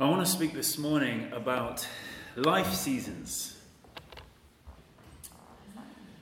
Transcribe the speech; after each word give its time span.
I 0.00 0.08
want 0.08 0.24
to 0.24 0.32
speak 0.32 0.54
this 0.54 0.78
morning 0.78 1.30
about 1.30 1.86
life 2.34 2.72
seasons. 2.72 3.58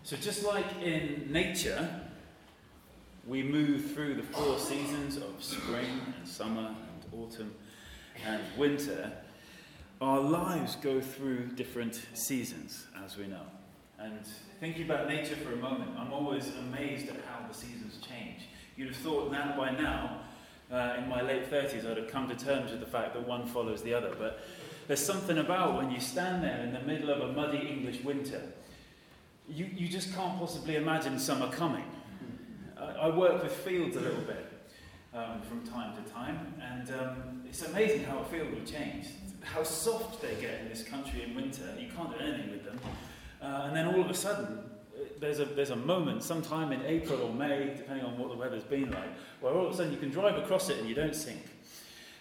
So, 0.02 0.16
just 0.16 0.42
like 0.44 0.66
in 0.82 1.28
nature, 1.30 1.88
we 3.24 3.44
move 3.44 3.92
through 3.92 4.14
the 4.16 4.24
four 4.24 4.58
seasons 4.58 5.16
of 5.16 5.32
spring 5.38 6.00
and 6.18 6.26
summer 6.26 6.74
and 6.74 7.22
autumn 7.22 7.54
and 8.26 8.42
winter, 8.56 9.12
our 10.00 10.18
lives 10.18 10.74
go 10.74 11.00
through 11.00 11.46
different 11.54 12.04
seasons, 12.14 12.84
as 13.04 13.16
we 13.16 13.28
know. 13.28 13.46
And 14.00 14.26
thinking 14.58 14.86
about 14.86 15.06
nature 15.06 15.36
for 15.36 15.52
a 15.52 15.56
moment, 15.56 15.92
I'm 15.96 16.12
always 16.12 16.50
amazed 16.56 17.10
at 17.10 17.16
how 17.28 17.46
the 17.46 17.54
seasons 17.54 18.00
change. 18.04 18.48
You'd 18.76 18.88
have 18.88 18.96
thought 18.96 19.30
that 19.30 19.56
by 19.56 19.70
now 19.70 20.22
uh, 20.72 20.96
in 20.98 21.08
my 21.08 21.22
late 21.22 21.50
30s, 21.50 21.90
I'd 21.90 21.96
have 21.96 22.08
come 22.08 22.28
to 22.28 22.34
terms 22.34 22.70
with 22.70 22.80
the 22.80 22.86
fact 22.86 23.14
that 23.14 23.26
one 23.26 23.46
follows 23.46 23.82
the 23.82 23.94
other. 23.94 24.14
But 24.18 24.40
there's 24.86 25.04
something 25.04 25.38
about 25.38 25.76
when 25.76 25.90
you 25.90 26.00
stand 26.00 26.42
there 26.42 26.60
in 26.62 26.72
the 26.72 26.80
middle 26.80 27.10
of 27.10 27.20
a 27.20 27.32
muddy 27.32 27.58
English 27.58 28.02
winter, 28.02 28.42
you, 29.48 29.66
you 29.74 29.88
just 29.88 30.14
can't 30.14 30.38
possibly 30.38 30.76
imagine 30.76 31.18
summer 31.18 31.50
coming. 31.50 31.84
I, 32.78 32.84
I 32.84 33.16
work 33.16 33.42
with 33.42 33.52
fields 33.52 33.96
a 33.96 34.00
little 34.00 34.20
bit 34.22 34.52
um, 35.14 35.40
from 35.42 35.66
time 35.66 35.94
to 36.02 36.10
time, 36.10 36.54
and 36.62 36.90
um, 37.00 37.42
it's 37.46 37.62
amazing 37.62 38.04
how 38.04 38.18
a 38.18 38.24
field 38.26 38.50
will 38.52 38.64
change. 38.64 39.06
How 39.42 39.62
soft 39.62 40.20
they 40.20 40.34
get 40.34 40.60
in 40.60 40.68
this 40.68 40.82
country 40.82 41.22
in 41.22 41.34
winter, 41.34 41.62
you 41.78 41.88
can't 41.96 42.16
do 42.16 42.22
anything 42.22 42.50
with 42.50 42.64
them. 42.64 42.78
Uh, 43.40 43.64
and 43.66 43.76
then 43.76 43.86
all 43.86 44.00
of 44.00 44.10
a 44.10 44.14
sudden, 44.14 44.67
there's 45.20 45.40
a, 45.40 45.44
there's 45.44 45.70
a 45.70 45.76
moment, 45.76 46.22
sometime 46.22 46.72
in 46.72 46.82
April 46.84 47.22
or 47.22 47.32
May, 47.32 47.74
depending 47.76 48.04
on 48.04 48.18
what 48.18 48.30
the 48.30 48.36
weather's 48.36 48.64
been 48.64 48.90
like, 48.90 49.10
where 49.40 49.52
all 49.52 49.66
of 49.66 49.72
a 49.72 49.76
sudden 49.76 49.92
you 49.92 49.98
can 49.98 50.10
drive 50.10 50.36
across 50.36 50.68
it 50.68 50.78
and 50.78 50.88
you 50.88 50.94
don't 50.94 51.14
sink. 51.14 51.42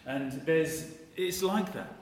And 0.05 0.31
there's, 0.45 0.91
it's 1.15 1.43
like 1.43 1.73
that. 1.73 1.93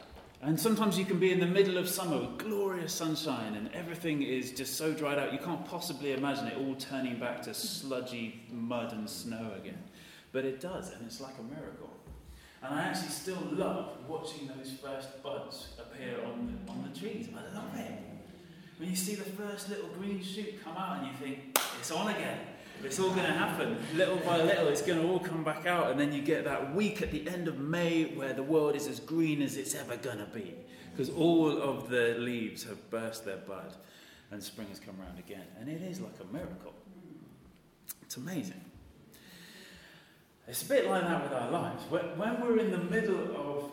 And 0.42 0.60
sometimes 0.60 1.00
you 1.00 1.06
can 1.06 1.18
be 1.18 1.32
in 1.32 1.40
the 1.40 1.46
middle 1.48 1.78
of 1.78 1.90
summer 1.90 2.20
with 2.20 2.38
glorious 2.38 2.94
sunshine 2.94 3.56
and 3.56 3.70
everything 3.74 4.22
is 4.22 4.52
just 4.52 4.76
so 4.76 4.94
dried 4.94 5.18
out, 5.18 5.34
you 5.34 5.40
can't 5.40 5.66
possibly 5.66 6.14
imagine 6.14 6.48
it 6.48 6.58
all 6.58 6.76
turning 6.76 7.20
back 7.20 7.42
to 7.44 7.54
sludgy 7.54 8.44
mud 8.52 8.94
and 8.94 9.10
snow 9.10 9.52
again. 9.58 9.82
But 10.32 10.46
it 10.46 10.60
does, 10.60 10.92
and 10.92 11.06
it's 11.06 11.22
like 11.22 11.36
a 11.40 11.44
miracle. 11.44 11.90
And 12.62 12.74
I 12.74 12.84
actually 12.84 13.10
still 13.10 13.42
love 13.52 13.98
watching 14.08 14.48
those 14.48 14.72
first 14.72 15.24
buds 15.24 15.70
appear 15.80 16.24
on 16.26 16.60
the, 16.66 16.72
on 16.72 16.90
the 16.92 17.00
trees. 17.00 17.30
I 17.34 17.56
love 17.56 17.76
it. 17.76 18.05
When 18.78 18.90
you 18.90 18.96
see 18.96 19.16
the 19.16 19.24
first 19.24 19.70
little 19.70 19.88
green 19.90 20.22
shoot 20.22 20.64
come 20.64 20.76
out 20.76 21.00
and 21.00 21.08
you 21.08 21.14
think, 21.14 21.58
it's 21.80 21.92
on 21.92 22.10
again. 22.10 22.40
It's 22.84 23.00
all 23.00 23.10
going 23.10 23.26
to 23.26 23.32
happen. 23.32 23.78
Little 23.96 24.18
by 24.18 24.42
little, 24.42 24.68
it's 24.68 24.82
going 24.82 25.02
to 25.02 25.08
all 25.08 25.20
come 25.20 25.44
back 25.44 25.66
out. 25.66 25.92
And 25.92 26.00
then 26.00 26.12
you 26.12 26.22
get 26.22 26.44
that 26.44 26.76
week 26.76 27.02
at 27.02 27.12
the 27.12 27.28
end 27.28 27.48
of 27.48 27.58
May 27.58 28.06
where 28.06 28.34
the 28.34 28.44
world 28.44 28.76
is 28.76 28.88
as 28.88 29.00
green 29.00 29.42
as 29.42 29.56
it's 29.56 29.76
ever 29.76 29.96
going 29.96 30.18
to 30.18 30.26
be. 30.26 30.54
Because 30.92 31.10
all 31.10 31.62
of 31.62 31.90
the 31.90 32.16
leaves 32.20 32.64
have 32.64 32.90
burst 32.90 33.24
their 33.26 33.38
bud 33.38 33.74
and 34.32 34.44
spring 34.44 34.68
has 34.68 34.80
come 34.80 34.96
around 35.00 35.20
again. 35.20 35.46
And 35.60 35.70
it 35.70 35.82
is 35.82 36.02
like 36.02 36.16
a 36.20 36.34
miracle. 36.34 36.74
It's 38.02 38.18
amazing. 38.18 38.62
It's 40.48 40.64
a 40.64 40.68
bit 40.68 40.88
like 40.88 41.04
that 41.04 41.24
with 41.24 41.34
our 41.34 41.50
lives. 41.50 41.84
When 41.90 42.42
we're 42.42 42.60
in 42.60 42.72
the 42.72 42.78
middle 42.78 43.36
of 43.36 43.72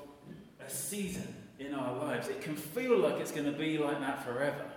a 0.65 0.71
season 0.71 1.35
in 1.59 1.75
our 1.75 1.99
lives, 1.99 2.29
it 2.29 2.41
can 2.41 2.57
feel 2.57 2.99
like 2.99 3.17
it's 3.17 3.33
going 3.33 3.47
to 3.47 3.59
be 3.59 3.79
like 3.79 4.01
that 4.01 4.25
forever. 4.25 4.72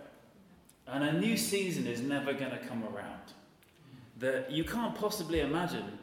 And 0.87 1.03
a 1.03 1.13
new 1.13 1.35
season 1.35 1.87
is 1.87 2.01
never 2.01 2.33
going 2.33 2.51
to 2.51 2.59
come 2.59 2.83
around. 2.83 3.33
That 4.19 4.51
you 4.51 4.63
can't 4.63 4.95
possibly 4.95 5.41
imagine 5.41 5.99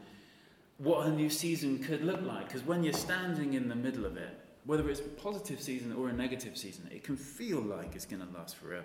what 0.78 1.06
a 1.06 1.10
new 1.10 1.30
season 1.30 1.78
could 1.78 2.04
look 2.04 2.20
like 2.22 2.48
because 2.48 2.62
when 2.64 2.82
you're 2.82 2.92
standing 2.92 3.54
in 3.54 3.68
the 3.68 3.76
middle 3.76 4.04
of 4.04 4.16
it, 4.16 4.38
whether 4.64 4.88
it's 4.90 5.00
a 5.00 5.04
positive 5.04 5.60
season 5.60 5.92
or 5.92 6.08
a 6.08 6.12
negative 6.12 6.56
season, 6.56 6.88
it 6.92 7.04
can 7.04 7.16
feel 7.16 7.60
like 7.60 7.94
it's 7.94 8.04
going 8.04 8.24
to 8.24 8.38
last 8.38 8.56
forever. 8.56 8.84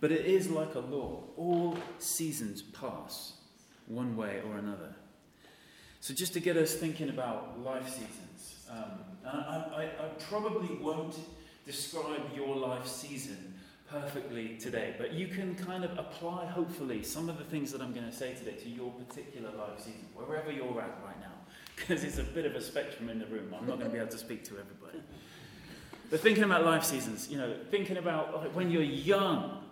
But 0.00 0.12
it 0.12 0.24
is 0.24 0.48
like 0.48 0.74
a 0.74 0.80
law. 0.80 1.24
All 1.36 1.76
seasons 1.98 2.62
pass 2.62 3.34
one 3.86 4.16
way 4.16 4.40
or 4.46 4.56
another. 4.56 4.94
So, 6.00 6.14
just 6.14 6.32
to 6.32 6.40
get 6.40 6.56
us 6.56 6.74
thinking 6.74 7.10
about 7.10 7.60
life 7.62 7.86
seasons, 7.86 8.66
um, 8.70 9.00
I, 9.26 9.28
I, 9.28 9.82
I 9.84 10.08
probably 10.30 10.74
won't 10.76 11.16
describe 11.66 12.22
your 12.34 12.56
life 12.56 12.86
season 12.86 13.49
perfectly 13.90 14.56
today, 14.56 14.94
but 14.98 15.12
you 15.12 15.26
can 15.26 15.54
kind 15.56 15.84
of 15.84 15.98
apply, 15.98 16.46
hopefully, 16.46 17.02
some 17.02 17.28
of 17.28 17.38
the 17.38 17.44
things 17.44 17.72
that 17.72 17.80
I'm 17.80 17.92
going 17.92 18.06
to 18.06 18.16
say 18.16 18.34
today 18.34 18.52
to 18.52 18.68
your 18.68 18.90
particular 18.92 19.50
life 19.50 19.78
season, 19.78 20.06
wherever 20.14 20.50
you're 20.50 20.80
at 20.80 20.98
right 21.04 21.20
now, 21.20 21.32
because 21.76 22.04
it's 22.04 22.18
a 22.18 22.22
bit 22.22 22.46
of 22.46 22.54
a 22.54 22.60
spectrum 22.60 23.08
in 23.08 23.18
the 23.18 23.26
room. 23.26 23.54
I'm 23.58 23.66
not 23.66 23.78
going 23.78 23.90
to 23.90 23.92
be 23.92 23.98
able 23.98 24.10
to 24.10 24.18
speak 24.18 24.44
to 24.44 24.52
everybody. 24.52 25.02
But 26.08 26.20
thinking 26.20 26.44
about 26.44 26.64
life 26.64 26.84
seasons, 26.84 27.28
you 27.30 27.38
know, 27.38 27.54
thinking 27.70 27.96
about 27.96 28.34
like, 28.36 28.54
when 28.54 28.70
you're 28.70 28.82
young, 28.82 29.64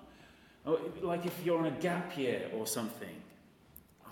oh, 0.66 0.80
like 1.02 1.26
if 1.26 1.34
you're 1.44 1.58
on 1.58 1.66
a 1.66 1.70
gap 1.70 2.16
year 2.16 2.50
or 2.54 2.66
something. 2.66 3.08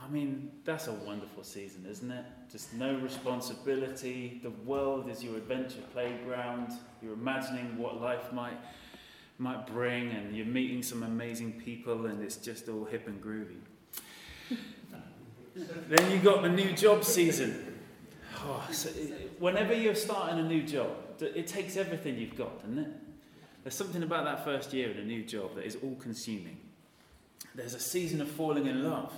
I 0.05 0.09
mean, 0.09 0.53
that's 0.65 0.87
a 0.87 0.93
wonderful 0.93 1.43
season, 1.43 1.85
isn't 1.89 2.13
it? 2.13 2.25
Just 2.51 2.73
no 2.75 2.97
responsibility. 2.99 4.41
The 4.41 4.51
world 4.51 5.11
is 5.11 5.25
your 5.25 5.37
adventure 5.37 5.81
playground. 5.93 6.73
You're 7.03 7.15
imagining 7.15 7.77
what 7.77 8.01
life 8.01 8.33
might 8.33 8.57
might 9.39 9.67
bring, 9.67 10.11
and 10.11 10.35
you're 10.35 10.47
meeting 10.47 10.83
some 10.83 11.03
amazing 11.03 11.53
people, 11.53 12.07
and 12.07 12.23
it's 12.23 12.37
just 12.37 12.69
all 12.69 12.85
hip 12.85 13.07
and 13.07 13.23
groovy. 13.23 13.57
then 15.89 16.11
you 16.11 16.19
got 16.19 16.43
the 16.43 16.49
new 16.49 16.73
job 16.73 17.05
season. 17.05 17.75
Oh, 18.39 18.67
so 18.71 18.89
whenever 19.39 19.75
you're 19.75 19.95
starting 19.95 20.39
a 20.39 20.49
new 20.49 20.63
job, 20.63 20.91
it 21.21 21.47
takes 21.47 21.77
everything 21.77 22.17
you've 22.19 22.37
got, 22.37 22.61
doesn't 22.63 22.79
it? 22.79 22.91
There's 23.63 23.75
something 23.75 24.03
about 24.03 24.25
that 24.25 24.45
first 24.45 24.73
year 24.73 24.91
in 24.91 24.99
a 24.99 25.05
new 25.05 25.25
job 25.25 25.57
that 25.57 25.65
is 25.65 25.77
all 25.83 25.97
consuming. 25.97 26.59
There's 27.55 27.75
a 27.75 27.81
season 27.81 28.21
of 28.21 28.29
falling 28.29 28.67
in 28.67 28.85
love, 28.85 29.13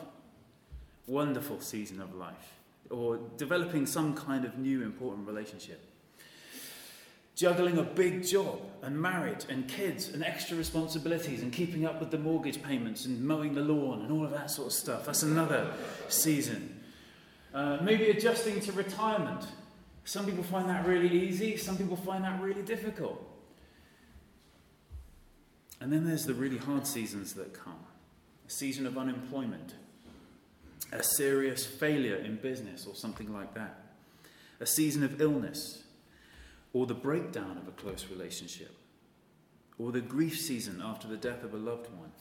wonderful 1.07 1.61
season 1.61 2.01
of 2.01 2.15
life, 2.15 2.55
or 2.89 3.19
developing 3.37 3.84
some 3.84 4.15
kind 4.15 4.45
of 4.45 4.57
new 4.59 4.83
important 4.83 5.27
relationship 5.27 5.88
juggling 7.38 7.78
a 7.78 7.84
big 7.84 8.26
job 8.26 8.60
and 8.82 9.00
marriage 9.00 9.44
and 9.49 9.69
kids 9.69 10.09
and 10.09 10.25
extra 10.25 10.56
responsibilities 10.56 11.41
and 11.41 11.53
keeping 11.53 11.87
up 11.87 12.00
with 12.00 12.10
the 12.10 12.19
mortgage 12.19 12.60
payments 12.65 13.04
and 13.04 13.25
mowing 13.25 13.54
the 13.54 13.60
lawn 13.60 14.03
and 14.03 14.10
all 14.10 14.25
of 14.25 14.32
that 14.32 14.50
sort 14.50 14.66
of 14.66 14.72
stuff. 14.72 15.06
That's 15.06 15.22
another 15.22 15.72
season. 16.09 16.81
Uh, 17.54 17.78
maybe 17.81 18.10
adjusting 18.10 18.59
to 18.62 18.72
retirement. 18.72 19.47
Some 20.04 20.27
people 20.27 20.43
find 20.43 20.69
that 20.69 20.84
really 20.84 21.28
easy, 21.28 21.56
some 21.56 21.77
people 21.78 21.94
find 21.94 22.25
that 22.25 22.43
really 22.43 22.62
difficult. 22.62 23.25
And 25.81 25.93
then 25.93 26.04
there's 26.04 26.27
the 26.27 26.34
really 26.34 26.59
hard 26.59 26.88
seasons 26.88 27.34
that 27.34 27.54
come 27.54 27.78
a 28.48 28.50
season 28.50 28.84
of 28.84 28.98
unemployment, 28.98 29.75
a 30.91 31.04
serious 31.04 31.65
failure 31.65 32.16
in 32.16 32.37
business, 32.37 32.84
or 32.84 32.97
something 32.97 33.32
like 33.32 33.54
that, 33.54 33.78
a 34.59 34.66
season 34.66 35.04
of 35.04 35.21
illness 35.21 35.84
or 36.73 36.87
the 36.87 36.95
breakdown 36.95 37.59
of 37.59 37.69
a 37.69 37.73
close 37.73 38.06
relationship, 38.11 38.75
or 39.79 39.93
the 39.93 40.01
grief 40.01 40.39
season 40.39 40.83
after 40.84 41.09
the 41.09 41.17
death 41.17 41.43
of 41.45 41.55
a 41.55 41.56
loved 41.56 41.89
one. 41.95 42.12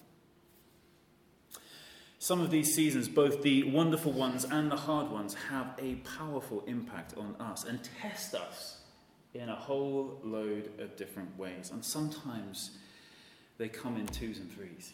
Some 2.20 2.42
of 2.42 2.50
these 2.50 2.74
seasons, 2.74 3.08
both 3.08 3.44
the 3.44 3.64
wonderful 3.64 4.12
ones 4.12 4.44
and 4.44 4.72
the 4.72 4.76
hard 4.76 5.12
ones, 5.12 5.36
have 5.50 5.74
a 5.78 5.96
powerful 6.18 6.64
impact 6.66 7.16
on 7.16 7.36
us 7.40 7.64
and 7.64 7.80
test 8.02 8.34
us 8.34 8.78
in 9.34 9.50
a 9.50 9.56
whole 9.56 10.20
load 10.24 10.72
of 10.80 10.96
different 10.96 11.38
ways. 11.38 11.70
And 11.72 11.86
sometimes 11.86 12.72
they 13.58 13.68
come 13.68 13.98
in 13.98 14.08
twos 14.08 14.40
and 14.40 14.52
threes. 14.52 14.94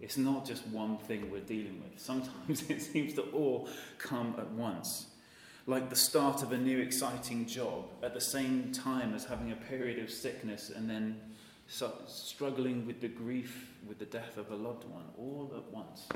It's 0.00 0.16
not 0.16 0.46
just 0.46 0.66
one 0.68 0.98
thing 0.98 1.30
we're 1.30 1.40
dealing 1.40 1.82
with. 1.82 1.98
Sometimes 2.00 2.62
it 2.68 2.82
seems 2.82 3.14
to 3.14 3.22
all 3.32 3.68
come 3.98 4.34
at 4.38 4.50
once 4.50 5.06
like 5.70 5.88
the 5.88 5.94
start 5.94 6.42
of 6.42 6.50
a 6.50 6.58
new 6.58 6.78
exciting 6.78 7.46
job 7.46 7.84
at 8.02 8.12
the 8.12 8.20
same 8.20 8.72
time 8.72 9.14
as 9.14 9.24
having 9.24 9.52
a 9.52 9.56
period 9.56 10.00
of 10.00 10.10
sickness 10.10 10.70
and 10.74 10.90
then 10.90 11.16
struggling 11.68 12.84
with 12.84 13.00
the 13.00 13.06
grief 13.06 13.70
with 13.86 13.96
the 14.00 14.04
death 14.04 14.36
of 14.36 14.50
a 14.50 14.56
loved 14.56 14.82
one 14.90 15.04
all 15.16 15.52
at 15.56 15.72
once. 15.72 16.08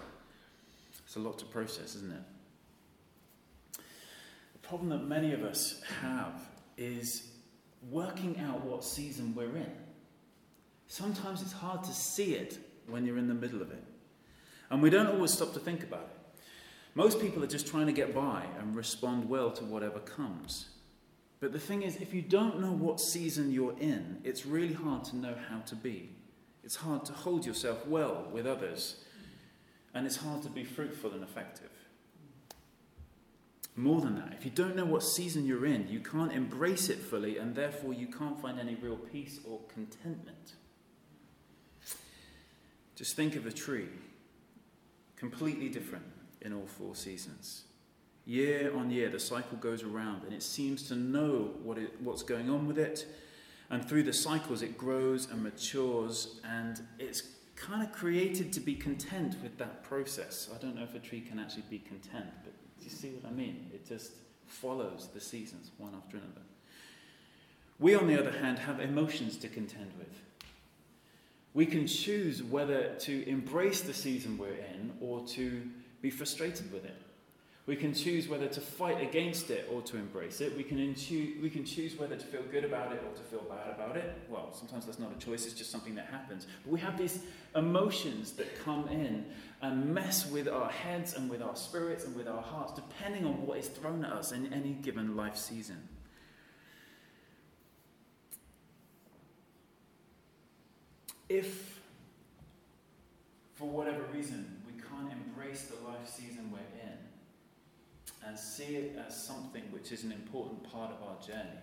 It's 1.06 1.14
a 1.14 1.20
lot 1.20 1.38
to 1.38 1.44
process, 1.44 1.94
isn't 1.94 2.12
it? 2.12 3.78
The 4.54 4.58
problem 4.66 4.88
that 4.88 5.06
many 5.06 5.32
of 5.32 5.44
us 5.44 5.80
have 6.00 6.48
is 6.76 7.30
working 7.90 8.40
out 8.40 8.64
what 8.64 8.82
season 8.84 9.36
we're 9.36 9.56
in. 9.56 9.72
Sometimes 10.88 11.42
it's 11.42 11.52
hard 11.52 11.84
to 11.84 11.92
see 11.92 12.34
it 12.34 12.58
when 12.88 13.06
you're 13.06 13.18
in 13.18 13.28
the 13.28 13.34
middle 13.34 13.62
of 13.62 13.70
it. 13.70 13.84
And 14.70 14.82
we 14.82 14.90
don't 14.90 15.06
always 15.06 15.32
stop 15.32 15.52
to 15.52 15.60
think 15.60 15.84
about 15.84 16.10
it. 16.12 16.23
Most 16.94 17.20
people 17.20 17.43
are 17.43 17.49
just 17.49 17.67
trying 17.67 17.87
to 17.87 17.93
get 17.93 18.14
by 18.14 18.44
and 18.58 18.76
respond 18.76 19.29
well 19.29 19.50
to 19.50 19.64
whatever 19.64 19.99
comes. 19.99 20.69
But 21.41 21.52
the 21.52 21.58
thing 21.58 21.82
is, 21.82 21.96
if 21.96 22.14
you 22.14 22.23
don't 22.23 22.61
know 22.61 22.73
what 22.73 23.00
season 23.00 23.50
you're 23.50 23.76
in, 23.79 24.20
it's 24.23 24.46
really 24.46 24.73
hard 24.73 25.05
to 25.06 25.17
know 25.17 25.35
how 25.50 25.58
to 25.67 25.75
be. 25.75 26.11
It's 26.62 26.76
hard 26.76 27.05
to 27.06 27.12
hold 27.12 27.44
yourself 27.44 27.87
well 27.87 28.29
with 28.32 28.46
others, 28.46 29.05
and 29.93 30.06
it's 30.06 30.17
hard 30.17 30.43
to 30.43 30.49
be 30.49 30.64
fruitful 30.64 31.12
and 31.12 31.23
effective. 31.23 31.70
More 33.76 34.00
than 34.00 34.14
that, 34.14 34.32
if 34.38 34.44
you 34.44 34.52
don't 34.52 34.76
know 34.76 34.85
what 34.85 35.02
season 35.02 35.46
you're 35.46 35.67
in, 35.67 35.88
you 35.88 35.99
can't 35.99 36.32
embrace 36.32 36.88
it 36.88 36.99
fully, 36.99 37.38
and 37.38 37.56
therefore 37.56 37.93
you 37.93 38.06
can't 38.06 38.41
find 38.41 38.61
any 38.61 38.76
real 38.76 38.96
peace 38.96 39.41
or 39.44 39.58
contentment. 39.69 40.55
Just 42.94 43.17
think 43.17 43.35
of 43.35 43.46
a 43.46 43.52
tree, 43.52 43.88
completely 45.17 45.69
different 45.69 46.13
in 46.44 46.52
all 46.52 46.67
four 46.67 46.94
seasons. 46.94 47.64
Year 48.26 48.73
on 48.75 48.91
year, 48.91 49.11
the 49.11 49.19
cycle 49.19 49.58
goes 49.58 49.82
around, 49.82 50.23
and 50.25 50.32
it 50.32 50.43
seems 50.43 50.88
to 50.88 50.94
know 50.94 51.50
what 51.62 51.76
it, 51.76 52.00
what's 52.00 52.23
going 52.23 52.49
on 52.49 52.67
with 52.67 52.79
it. 52.79 53.06
And 53.70 53.87
through 53.87 54.05
the 54.05 54.12
cycles, 54.12 54.62
it 54.62 54.79
grows 54.79 55.31
and 55.31 55.43
matures, 55.43 56.41
and 56.49 56.81
it's 56.99 57.23
kind 57.56 57.82
of 57.82 57.93
created 57.93 58.52
to 58.52 58.61
be 58.61 58.75
content 58.75 59.37
with 59.43 59.58
that 59.58 59.82
process. 59.85 60.49
I 60.55 60.58
don't 60.58 60.76
know 60.76 60.82
if 60.82 60.94
a 60.94 60.99
tree 60.99 61.20
can 61.20 61.38
actually 61.38 61.64
be 61.70 61.79
content, 61.79 62.31
but 62.43 62.52
do 62.79 62.85
you 62.85 62.91
see 62.91 63.11
what 63.11 63.31
I 63.31 63.35
mean? 63.35 63.70
It 63.73 63.87
just 63.87 64.12
follows 64.46 65.08
the 65.12 65.20
seasons 65.20 65.70
one 65.79 65.94
after 65.94 66.17
another. 66.17 66.43
We, 67.79 67.94
on 67.94 68.06
the 68.06 68.19
other 68.19 68.37
hand, 68.38 68.58
have 68.58 68.81
emotions 68.81 69.37
to 69.38 69.49
contend 69.49 69.91
with. 69.99 70.23
We 71.55 71.67
can 71.67 71.87
choose 71.87 72.43
whether 72.43 72.94
to 73.00 73.29
embrace 73.29 73.81
the 73.81 73.94
season 73.94 74.38
we're 74.38 74.55
in 74.55 74.93
or 75.00 75.25
to 75.29 75.62
be 76.04 76.10
frustrated 76.10 76.70
with 76.70 76.84
it. 76.84 76.94
We 77.66 77.76
can 77.76 77.94
choose 77.94 78.28
whether 78.28 78.46
to 78.46 78.60
fight 78.60 79.00
against 79.00 79.48
it 79.48 79.66
or 79.72 79.80
to 79.80 79.96
embrace 79.96 80.42
it. 80.42 80.54
We 80.54 80.62
can, 80.62 80.78
intu- 80.78 81.36
we 81.40 81.48
can 81.48 81.64
choose 81.64 81.98
whether 81.98 82.14
to 82.14 82.26
feel 82.26 82.42
good 82.42 82.62
about 82.62 82.92
it 82.92 83.02
or 83.02 83.16
to 83.16 83.22
feel 83.22 83.40
bad 83.48 83.74
about 83.74 83.96
it. 83.96 84.14
Well, 84.28 84.52
sometimes 84.52 84.84
that's 84.84 84.98
not 84.98 85.12
a 85.16 85.18
choice, 85.18 85.46
it's 85.46 85.54
just 85.54 85.70
something 85.70 85.94
that 85.94 86.04
happens. 86.08 86.46
But 86.62 86.74
we 86.74 86.80
have 86.80 86.98
these 86.98 87.20
emotions 87.56 88.32
that 88.32 88.62
come 88.62 88.86
in 88.88 89.24
and 89.62 89.94
mess 89.94 90.30
with 90.30 90.46
our 90.46 90.68
heads 90.68 91.14
and 91.14 91.30
with 91.30 91.40
our 91.40 91.56
spirits 91.56 92.04
and 92.04 92.14
with 92.14 92.28
our 92.28 92.42
hearts, 92.42 92.74
depending 92.74 93.24
on 93.24 93.46
what 93.46 93.56
is 93.56 93.68
thrown 93.68 94.04
at 94.04 94.12
us 94.12 94.30
in 94.32 94.52
any 94.52 94.72
given 94.72 95.16
life 95.16 95.38
season. 95.38 95.88
If, 101.30 101.80
for 103.54 103.66
whatever 103.66 104.02
reason, 104.12 104.53
embrace 105.54 105.70
the 105.70 105.88
life 105.88 106.08
season 106.08 106.50
we're 106.50 106.58
in, 106.82 106.98
and 108.26 108.38
see 108.38 108.76
it 108.76 108.98
as 109.06 109.14
something 109.14 109.62
which 109.70 109.92
is 109.92 110.02
an 110.02 110.10
important 110.12 110.62
part 110.64 110.90
of 110.90 111.02
our 111.06 111.16
journey, 111.24 111.58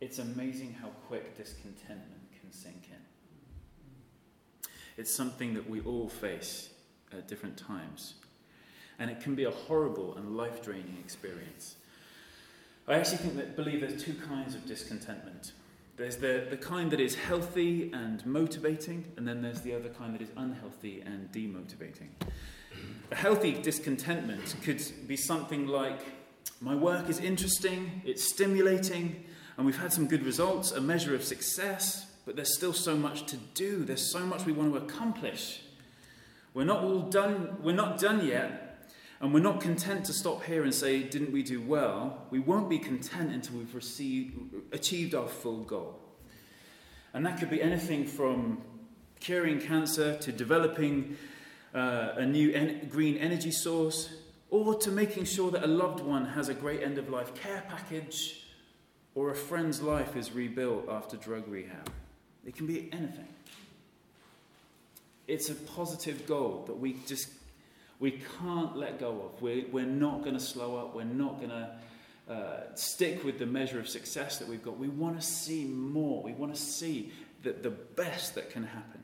it's 0.00 0.18
amazing 0.18 0.74
how 0.80 0.88
quick 1.06 1.36
discontentment 1.36 2.22
can 2.40 2.50
sink 2.50 2.88
in. 2.90 4.70
It's 4.96 5.12
something 5.12 5.54
that 5.54 5.68
we 5.68 5.80
all 5.80 6.08
face 6.08 6.70
at 7.12 7.28
different 7.28 7.56
times, 7.56 8.14
and 8.98 9.10
it 9.10 9.20
can 9.20 9.34
be 9.34 9.44
a 9.44 9.50
horrible 9.50 10.16
and 10.16 10.36
life 10.36 10.62
draining 10.62 10.96
experience. 10.98 11.76
I 12.88 12.94
actually 12.94 13.18
think 13.18 13.36
that 13.36 13.54
believe 13.54 13.80
there's 13.80 14.02
two 14.02 14.14
kinds 14.14 14.54
of 14.54 14.66
discontentment. 14.66 15.52
There's 15.96 16.16
the, 16.16 16.46
the 16.48 16.56
kind 16.56 16.90
that 16.90 17.00
is 17.00 17.14
healthy 17.14 17.90
and 17.92 18.24
motivating, 18.24 19.04
and 19.16 19.28
then 19.28 19.42
there's 19.42 19.60
the 19.60 19.74
other 19.74 19.90
kind 19.90 20.14
that 20.14 20.22
is 20.22 20.30
unhealthy 20.36 21.02
and 21.02 21.30
demotivating. 21.32 22.08
A 23.10 23.14
healthy 23.14 23.52
discontentment 23.52 24.56
could 24.62 24.82
be 25.06 25.16
something 25.16 25.66
like 25.66 26.00
my 26.60 26.74
work 26.74 27.08
is 27.08 27.18
interesting, 27.18 28.02
it's 28.04 28.22
stimulating, 28.22 29.24
and 29.56 29.66
we've 29.66 29.78
had 29.78 29.92
some 29.92 30.06
good 30.06 30.24
results, 30.24 30.72
a 30.72 30.80
measure 30.80 31.14
of 31.14 31.22
success, 31.22 32.06
but 32.24 32.36
there's 32.36 32.54
still 32.54 32.72
so 32.72 32.96
much 32.96 33.26
to 33.26 33.36
do. 33.54 33.84
There's 33.84 34.10
so 34.10 34.20
much 34.20 34.46
we 34.46 34.52
want 34.52 34.72
to 34.72 34.78
accomplish. 34.78 35.60
We're 36.54 36.64
not 36.64 36.84
all 36.84 37.00
done, 37.00 37.56
we're 37.62 37.74
not 37.74 37.98
done 37.98 38.26
yet, 38.26 38.88
and 39.20 39.32
we're 39.32 39.40
not 39.40 39.60
content 39.60 40.04
to 40.06 40.12
stop 40.12 40.44
here 40.44 40.64
and 40.64 40.74
say, 40.74 41.02
didn't 41.02 41.32
we 41.32 41.42
do 41.42 41.60
well? 41.60 42.26
We 42.30 42.38
won't 42.40 42.68
be 42.68 42.78
content 42.78 43.32
until 43.32 43.58
we've 43.58 43.74
received, 43.74 44.36
achieved 44.72 45.14
our 45.14 45.28
full 45.28 45.64
goal. 45.64 45.98
And 47.14 47.24
that 47.26 47.38
could 47.38 47.50
be 47.50 47.62
anything 47.62 48.06
from 48.06 48.62
curing 49.20 49.60
cancer 49.60 50.16
to 50.16 50.32
developing 50.32 51.16
uh, 51.74 52.14
a 52.16 52.26
new 52.26 52.52
en- 52.52 52.88
green 52.88 53.16
energy 53.16 53.50
source, 53.50 54.10
or 54.50 54.74
to 54.74 54.90
making 54.90 55.24
sure 55.24 55.50
that 55.50 55.64
a 55.64 55.66
loved 55.66 56.00
one 56.00 56.26
has 56.26 56.48
a 56.48 56.54
great 56.54 56.82
end 56.82 56.98
of 56.98 57.08
life 57.08 57.34
care 57.34 57.64
package, 57.68 58.44
or 59.14 59.30
a 59.30 59.34
friend's 59.34 59.80
life 59.82 60.16
is 60.16 60.32
rebuilt 60.32 60.88
after 60.88 61.16
drug 61.16 61.46
rehab. 61.48 61.90
It 62.46 62.56
can 62.56 62.66
be 62.66 62.88
anything. 62.92 63.28
It's 65.28 65.48
a 65.48 65.54
positive 65.54 66.26
goal 66.26 66.64
that 66.66 66.78
we 66.78 66.94
just 67.06 67.28
we 68.02 68.20
can't 68.40 68.76
let 68.76 68.98
go 68.98 69.30
of. 69.30 69.40
We're, 69.40 69.64
we're 69.70 69.86
not 69.86 70.24
going 70.24 70.34
to 70.34 70.40
slow 70.40 70.76
up. 70.76 70.92
We're 70.92 71.04
not 71.04 71.38
going 71.38 71.50
to 71.50 71.70
uh, 72.28 72.74
stick 72.74 73.22
with 73.22 73.38
the 73.38 73.46
measure 73.46 73.78
of 73.78 73.88
success 73.88 74.38
that 74.38 74.48
we've 74.48 74.62
got. 74.62 74.76
We 74.76 74.88
want 74.88 75.20
to 75.20 75.24
see 75.24 75.64
more. 75.64 76.20
We 76.20 76.32
want 76.32 76.52
to 76.52 76.60
see 76.60 77.12
the, 77.44 77.52
the 77.52 77.70
best 77.70 78.34
that 78.34 78.50
can 78.50 78.64
happen. 78.64 79.01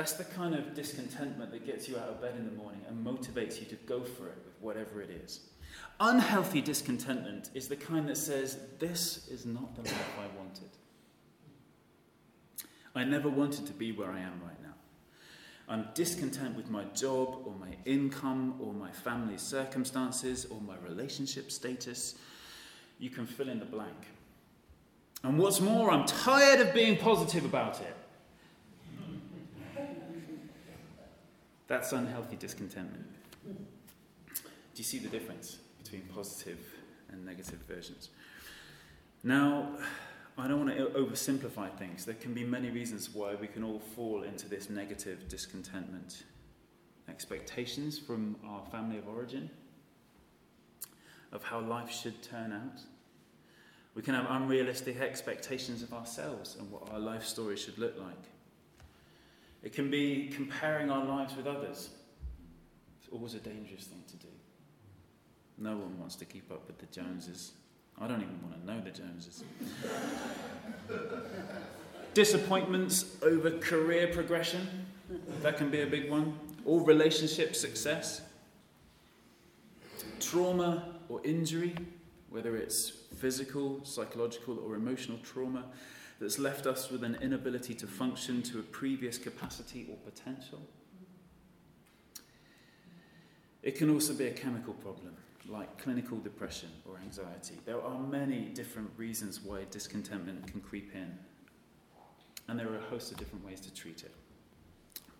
That's 0.00 0.14
the 0.14 0.24
kind 0.24 0.54
of 0.54 0.72
discontentment 0.72 1.50
that 1.50 1.66
gets 1.66 1.86
you 1.86 1.98
out 1.98 2.08
of 2.08 2.22
bed 2.22 2.34
in 2.38 2.46
the 2.46 2.52
morning 2.52 2.80
and 2.88 3.04
motivates 3.04 3.60
you 3.60 3.66
to 3.66 3.74
go 3.84 4.02
for 4.02 4.28
it 4.28 4.38
with 4.46 4.54
whatever 4.58 5.02
it 5.02 5.10
is. 5.10 5.40
Unhealthy 6.00 6.62
discontentment 6.62 7.50
is 7.52 7.68
the 7.68 7.76
kind 7.76 8.08
that 8.08 8.16
says, 8.16 8.60
This 8.78 9.28
is 9.28 9.44
not 9.44 9.74
the 9.74 9.82
life 9.82 10.18
I 10.18 10.38
wanted. 10.38 10.70
I 12.94 13.04
never 13.04 13.28
wanted 13.28 13.66
to 13.66 13.74
be 13.74 13.92
where 13.92 14.10
I 14.10 14.20
am 14.20 14.40
right 14.42 14.62
now. 14.62 14.72
I'm 15.68 15.88
discontent 15.92 16.56
with 16.56 16.70
my 16.70 16.84
job 16.94 17.42
or 17.44 17.52
my 17.60 17.76
income 17.84 18.54
or 18.58 18.72
my 18.72 18.90
family 18.90 19.36
circumstances 19.36 20.46
or 20.46 20.62
my 20.62 20.78
relationship 20.78 21.52
status. 21.52 22.14
You 22.98 23.10
can 23.10 23.26
fill 23.26 23.50
in 23.50 23.58
the 23.58 23.66
blank. 23.66 24.06
And 25.24 25.38
what's 25.38 25.60
more, 25.60 25.90
I'm 25.90 26.06
tired 26.06 26.60
of 26.60 26.72
being 26.72 26.96
positive 26.96 27.44
about 27.44 27.82
it. 27.82 27.94
That's 31.70 31.92
unhealthy 31.92 32.34
discontentment. 32.34 33.06
Do 33.44 34.42
you 34.74 34.82
see 34.82 34.98
the 34.98 35.08
difference 35.08 35.58
between 35.80 36.02
positive 36.12 36.58
and 37.12 37.24
negative 37.24 37.60
versions? 37.68 38.08
Now, 39.22 39.76
I 40.36 40.48
don't 40.48 40.66
want 40.66 40.76
to 40.76 40.86
oversimplify 40.86 41.78
things. 41.78 42.04
There 42.04 42.16
can 42.16 42.34
be 42.34 42.42
many 42.42 42.70
reasons 42.70 43.14
why 43.14 43.36
we 43.36 43.46
can 43.46 43.62
all 43.62 43.78
fall 43.78 44.24
into 44.24 44.48
this 44.48 44.68
negative 44.68 45.28
discontentment. 45.28 46.24
Expectations 47.08 48.00
from 48.00 48.34
our 48.44 48.64
family 48.72 48.98
of 48.98 49.06
origin, 49.06 49.48
of 51.30 51.44
how 51.44 51.60
life 51.60 51.92
should 51.92 52.20
turn 52.20 52.52
out. 52.52 52.80
We 53.94 54.02
can 54.02 54.16
have 54.16 54.26
unrealistic 54.28 55.00
expectations 55.00 55.84
of 55.84 55.92
ourselves 55.94 56.56
and 56.58 56.68
what 56.68 56.90
our 56.90 56.98
life 56.98 57.24
story 57.24 57.56
should 57.56 57.78
look 57.78 57.96
like. 57.96 58.24
It 59.62 59.72
can 59.72 59.90
be 59.90 60.30
comparing 60.34 60.90
our 60.90 61.04
lives 61.04 61.36
with 61.36 61.46
others. 61.46 61.90
It's 62.98 63.08
always 63.12 63.34
a 63.34 63.38
dangerous 63.38 63.84
thing 63.84 64.02
to 64.08 64.16
do. 64.16 64.28
No 65.58 65.72
one 65.72 65.98
wants 65.98 66.16
to 66.16 66.24
keep 66.24 66.50
up 66.50 66.66
with 66.66 66.78
the 66.78 66.86
Joneses. 66.86 67.52
I 68.00 68.08
don't 68.08 68.22
even 68.22 68.40
want 68.42 68.58
to 68.58 68.66
know 68.66 68.80
the 68.80 68.90
Joneses. 68.90 69.44
Disappointments 72.14 73.16
over 73.22 73.50
career 73.58 74.08
progression. 74.08 74.86
That 75.42 75.58
can 75.58 75.70
be 75.70 75.82
a 75.82 75.86
big 75.86 76.10
one. 76.10 76.38
Or 76.64 76.82
relationship 76.82 77.54
success. 77.54 78.22
Trauma 80.18 80.94
or 81.10 81.20
injury, 81.24 81.74
whether 82.30 82.56
it's 82.56 82.90
physical, 83.18 83.84
psychological, 83.84 84.58
or 84.60 84.76
emotional 84.76 85.18
trauma 85.18 85.66
that's 86.20 86.38
left 86.38 86.66
us 86.66 86.90
with 86.90 87.02
an 87.02 87.16
inability 87.22 87.74
to 87.74 87.86
function 87.86 88.42
to 88.42 88.58
a 88.58 88.62
previous 88.62 89.16
capacity 89.16 89.86
or 89.90 89.96
potential. 89.96 90.60
It 93.62 93.76
can 93.76 93.90
also 93.90 94.12
be 94.12 94.26
a 94.26 94.32
chemical 94.32 94.74
problem, 94.74 95.16
like 95.48 95.78
clinical 95.78 96.18
depression 96.18 96.68
or 96.86 96.98
anxiety. 96.98 97.54
There 97.64 97.82
are 97.82 97.98
many 97.98 98.50
different 98.54 98.90
reasons 98.96 99.40
why 99.42 99.64
discontentment 99.70 100.46
can 100.46 100.60
creep 100.60 100.94
in, 100.94 101.18
and 102.48 102.58
there 102.58 102.70
are 102.70 102.76
a 102.76 102.90
host 102.90 103.12
of 103.12 103.18
different 103.18 103.44
ways 103.44 103.60
to 103.60 103.74
treat 103.74 104.02
it. 104.02 104.14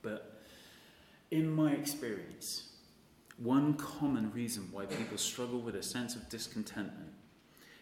But 0.02 0.42
in 1.30 1.50
my 1.50 1.72
experience, 1.72 2.70
one 3.38 3.74
common 3.74 4.30
reason 4.32 4.68
why 4.70 4.84
people 4.86 5.16
struggle 5.16 5.60
with 5.60 5.76
a 5.76 5.82
sense 5.82 6.14
of 6.14 6.28
discontentment 6.28 7.12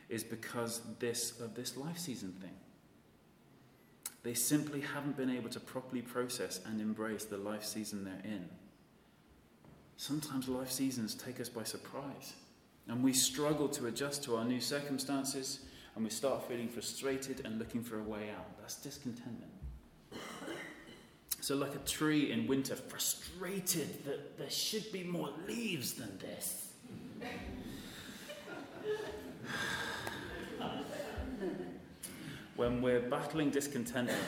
is 0.08 0.22
because 0.22 0.82
this, 0.98 1.40
of 1.40 1.54
this 1.54 1.76
life 1.76 1.98
season 1.98 2.32
thing. 2.40 2.54
They 4.22 4.34
simply 4.34 4.80
haven't 4.80 5.16
been 5.16 5.30
able 5.30 5.48
to 5.50 5.60
properly 5.60 6.02
process 6.02 6.60
and 6.66 6.80
embrace 6.80 7.24
the 7.24 7.38
life 7.38 7.64
season 7.64 8.04
they're 8.04 8.30
in. 8.30 8.48
Sometimes 9.96 10.48
life 10.48 10.70
seasons 10.70 11.14
take 11.14 11.40
us 11.40 11.48
by 11.48 11.64
surprise, 11.64 12.34
and 12.86 13.02
we 13.02 13.12
struggle 13.12 13.68
to 13.70 13.86
adjust 13.86 14.22
to 14.24 14.36
our 14.36 14.44
new 14.44 14.60
circumstances, 14.60 15.60
and 15.94 16.04
we 16.04 16.10
start 16.10 16.46
feeling 16.48 16.68
frustrated 16.68 17.42
and 17.44 17.58
looking 17.58 17.82
for 17.82 17.98
a 17.98 18.02
way 18.02 18.30
out. 18.30 18.58
That's 18.60 18.76
discontentment. 18.76 19.52
So, 21.40 21.56
like 21.56 21.74
a 21.74 21.78
tree 21.78 22.30
in 22.30 22.46
winter, 22.46 22.76
frustrated 22.76 24.04
that 24.04 24.36
there 24.38 24.50
should 24.50 24.92
be 24.92 25.02
more 25.02 25.30
leaves 25.46 25.94
than 25.94 26.18
this. 26.18 26.72
When 32.58 32.82
we're 32.82 33.00
battling 33.00 33.50
discontentment 33.50 34.18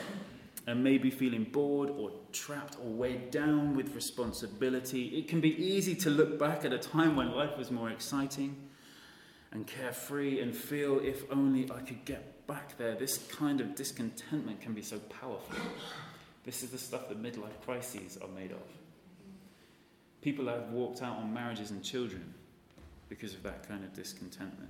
and 0.65 0.81
maybe 0.81 1.11
feeling 1.11 1.43
bored 1.43 1.89
or 1.89 2.11
trapped 2.31 2.77
or 2.81 2.89
weighed 2.89 3.29
down 3.29 3.75
with 3.75 3.93
responsibility, 3.93 5.07
it 5.17 5.27
can 5.27 5.41
be 5.41 5.53
easy 5.61 5.93
to 5.93 6.09
look 6.09 6.39
back 6.39 6.63
at 6.63 6.71
a 6.71 6.77
time 6.77 7.17
when 7.17 7.33
life 7.33 7.57
was 7.57 7.69
more 7.69 7.89
exciting 7.89 8.55
and 9.51 9.67
carefree 9.67 10.39
and 10.39 10.55
feel 10.55 10.99
if 10.99 11.29
only 11.29 11.69
I 11.69 11.81
could 11.81 12.05
get 12.05 12.47
back 12.47 12.77
there. 12.77 12.95
This 12.95 13.17
kind 13.17 13.59
of 13.59 13.75
discontentment 13.75 14.61
can 14.61 14.73
be 14.73 14.81
so 14.81 14.97
powerful. 14.99 15.57
This 16.45 16.63
is 16.63 16.69
the 16.69 16.77
stuff 16.77 17.09
that 17.09 17.21
midlife 17.21 17.59
crises 17.65 18.17
are 18.21 18.29
made 18.29 18.51
of. 18.51 18.63
People 20.21 20.47
have 20.47 20.69
walked 20.69 21.01
out 21.01 21.17
on 21.17 21.33
marriages 21.33 21.71
and 21.71 21.83
children 21.83 22.33
because 23.09 23.33
of 23.33 23.43
that 23.43 23.67
kind 23.67 23.83
of 23.83 23.91
discontentment. 23.93 24.69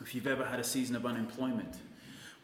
If 0.00 0.14
you've 0.14 0.26
ever 0.26 0.46
had 0.46 0.60
a 0.60 0.64
season 0.64 0.96
of 0.96 1.04
unemployment, 1.04 1.76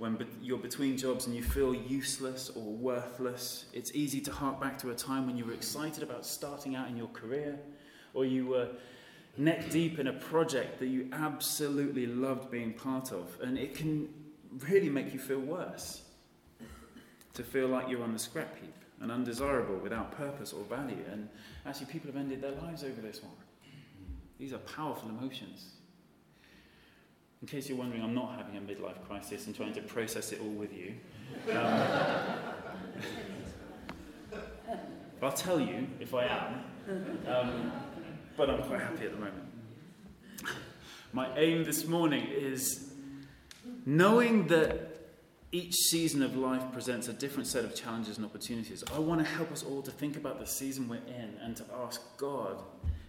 when 0.03 0.19
you're 0.43 0.59
between 0.59 0.97
jobs 0.97 1.29
and 1.29 1.37
you 1.37 1.45
feel 1.45 1.73
useless 1.73 2.51
or 2.57 2.65
worthless, 2.65 3.67
it's 3.73 3.93
easy 3.95 4.21
to 4.21 4.33
hark 4.33 4.61
back 4.61 4.77
to 4.77 4.91
a 4.91 4.95
time 4.97 5.29
when 5.29 5.37
you 5.37 5.45
were 5.45 5.53
excited 5.53 6.03
about 6.03 6.27
starting 6.27 6.75
out 6.75 6.89
in 6.89 6.97
your 6.97 7.07
career, 7.11 7.57
or 8.13 8.25
you 8.25 8.45
were 8.47 8.69
neck 9.37 9.71
deep 9.71 10.01
in 10.01 10.09
a 10.09 10.13
project 10.13 10.81
that 10.81 10.89
you 10.89 11.09
absolutely 11.13 12.07
loved 12.07 12.51
being 12.51 12.73
part 12.73 13.13
of. 13.13 13.39
And 13.43 13.57
it 13.57 13.77
can 13.77 14.09
really 14.69 14.89
make 14.89 15.13
you 15.13 15.21
feel 15.21 15.39
worse 15.39 16.03
to 17.35 17.45
feel 17.45 17.69
like 17.69 17.89
you're 17.89 18.03
on 18.03 18.13
the 18.13 18.19
scrap 18.19 18.59
heap 18.61 18.75
and 19.01 19.13
undesirable 19.13 19.77
without 19.77 20.11
purpose 20.19 20.53
or 20.53 20.65
value. 20.65 21.05
And 21.13 21.29
actually, 21.65 21.87
people 21.87 22.09
have 22.09 22.17
ended 22.17 22.43
their 22.43 22.57
lives 22.61 22.83
over 22.83 23.01
this 23.01 23.23
one. 23.23 23.37
These 24.41 24.53
are 24.53 24.59
powerful 24.59 25.11
emotions. 25.11 25.75
In 27.43 27.49
case 27.49 27.69
you're 27.69 27.77
wondering, 27.77 28.03
I'm 28.03 28.15
not 28.15 28.37
having 28.37 28.57
a 28.57 28.61
midlife 28.61 29.05
crisis 29.09 29.47
and 29.47 29.57
trying 29.57 29.73
to 29.75 29.83
process 29.83 30.31
it 30.31 30.41
all 30.41 30.53
with 30.53 30.73
you. 30.73 30.95
Um, 31.51 32.39
I'll 35.21 35.33
tell 35.33 35.59
you 35.59 35.89
if 35.99 36.15
I 36.15 36.27
am. 36.27 36.65
Um, 37.27 37.73
but 38.37 38.49
I'm 38.49 38.63
quite 38.63 38.81
happy 38.81 39.07
at 39.07 39.11
the 39.11 39.19
moment. 39.19 39.45
My 41.13 41.37
aim 41.37 41.65
this 41.65 41.87
morning 41.87 42.29
is 42.31 42.93
knowing 43.85 44.47
that 44.47 45.11
each 45.51 45.75
season 45.75 46.23
of 46.23 46.37
life 46.37 46.63
presents 46.73 47.09
a 47.09 47.13
different 47.13 47.49
set 47.49 47.65
of 47.65 47.75
challenges 47.75 48.19
and 48.19 48.25
opportunities. 48.25 48.85
I 48.95 49.01
want 49.01 49.21
to 49.21 49.27
help 49.27 49.51
us 49.51 49.65
all 49.65 49.83
to 49.83 49.91
think 49.91 50.17
about 50.17 50.39
the 50.39 50.47
season 50.47 50.89
we're 50.89 50.97
in 51.09 51.35
and 51.43 51.57
to 51.57 51.65
ask 51.85 52.01
God 52.17 52.63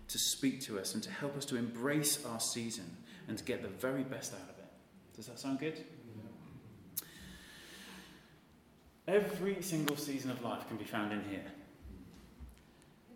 to 0.07 0.19
speak 0.19 0.59
to 0.61 0.79
us 0.79 0.95
and 0.95 1.03
to 1.03 1.11
help 1.11 1.37
us 1.37 1.45
to 1.45 1.55
embrace 1.55 2.25
our 2.25 2.39
season 2.39 2.97
and 3.27 3.37
to 3.37 3.43
get 3.43 3.61
the 3.61 3.67
very 3.67 4.03
best 4.03 4.33
out 4.33 4.41
of 4.41 4.57
it. 4.59 4.71
Does 5.15 5.27
that 5.27 5.39
sound 5.39 5.59
good? 5.59 5.79
Every 9.07 9.61
single 9.61 9.97
season 9.97 10.31
of 10.31 10.41
life 10.43 10.67
can 10.67 10.77
be 10.77 10.85
found 10.85 11.11
in 11.11 11.23
here. 11.29 11.43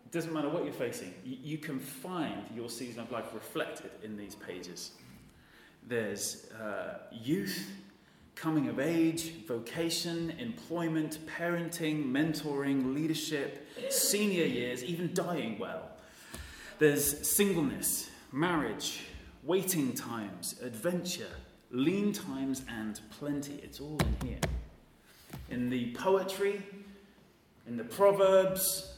It 0.06 0.12
doesn't 0.12 0.34
matter 0.34 0.50
what 0.50 0.64
you're 0.64 0.74
facing, 0.74 1.14
you, 1.24 1.38
you 1.42 1.58
can 1.58 1.80
find 1.80 2.44
your 2.56 2.70
season 2.70 3.02
of 3.02 3.12
life 3.12 3.34
reflected 3.34 3.92
in 4.04 4.18
these 4.18 4.36
pages. 4.36 4.92
There's 5.88 6.50
uh, 6.52 7.00
youth, 7.12 7.72
coming 8.36 8.68
of 8.68 8.80
age, 8.80 9.46
vocation, 9.48 10.32
employment, 10.32 11.20
parenting, 11.26 12.12
mentoring, 12.12 12.94
leadership, 12.94 13.68
senior 13.90 14.46
years, 14.46 14.84
even 14.84 15.14
dying 15.14 15.58
well. 15.58 15.90
There's 16.78 17.28
singleness, 17.28 18.10
marriage, 18.32 19.02
waiting 19.48 19.94
times, 19.94 20.60
adventure, 20.62 21.32
lean 21.72 22.12
times, 22.12 22.64
and 22.70 23.00
plenty. 23.18 23.56
It's 23.64 23.80
all 23.80 23.98
in 24.00 24.28
here. 24.28 24.40
In 25.50 25.70
the 25.70 25.94
poetry, 25.94 26.62
in 27.66 27.78
the 27.78 27.86
proverbs, 27.86 28.94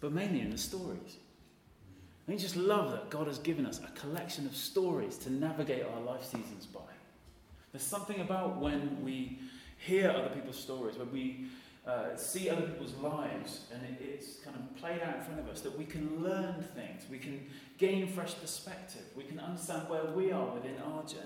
but 0.00 0.12
mainly 0.12 0.40
in 0.40 0.50
the 0.50 0.58
stories. 0.58 1.16
I 2.28 2.36
just 2.36 2.56
love 2.56 2.92
that 2.92 3.10
God 3.10 3.26
has 3.26 3.38
given 3.38 3.66
us 3.66 3.80
a 3.80 3.98
collection 3.98 4.46
of 4.46 4.54
stories 4.54 5.16
to 5.18 5.32
navigate 5.32 5.82
our 5.82 6.00
life 6.00 6.22
seasons 6.22 6.66
by. 6.66 6.80
There's 7.72 7.82
something 7.82 8.20
about 8.20 8.60
when 8.60 9.02
we 9.02 9.38
hear 9.78 10.10
other 10.10 10.28
people's 10.28 10.58
stories, 10.58 10.96
when 10.96 11.10
we 11.10 11.46
uh, 11.88 12.14
see 12.16 12.50
other 12.50 12.62
people's 12.62 12.94
lives, 12.96 13.62
and 13.72 13.82
it, 13.82 14.04
it's 14.04 14.36
kind 14.36 14.54
of 14.56 14.76
played 14.76 15.00
out 15.00 15.16
in 15.16 15.22
front 15.22 15.40
of 15.40 15.48
us, 15.48 15.62
that 15.62 15.76
we 15.76 15.84
can 15.84 16.22
learn 16.22 16.62
things, 16.74 17.04
we 17.10 17.18
can 17.18 17.46
gain 17.78 18.06
fresh 18.06 18.38
perspective, 18.38 19.02
we 19.16 19.24
can 19.24 19.40
understand 19.40 19.88
where 19.88 20.04
we 20.04 20.30
are 20.30 20.46
within 20.54 20.76
our 20.84 21.02
journey. 21.04 21.22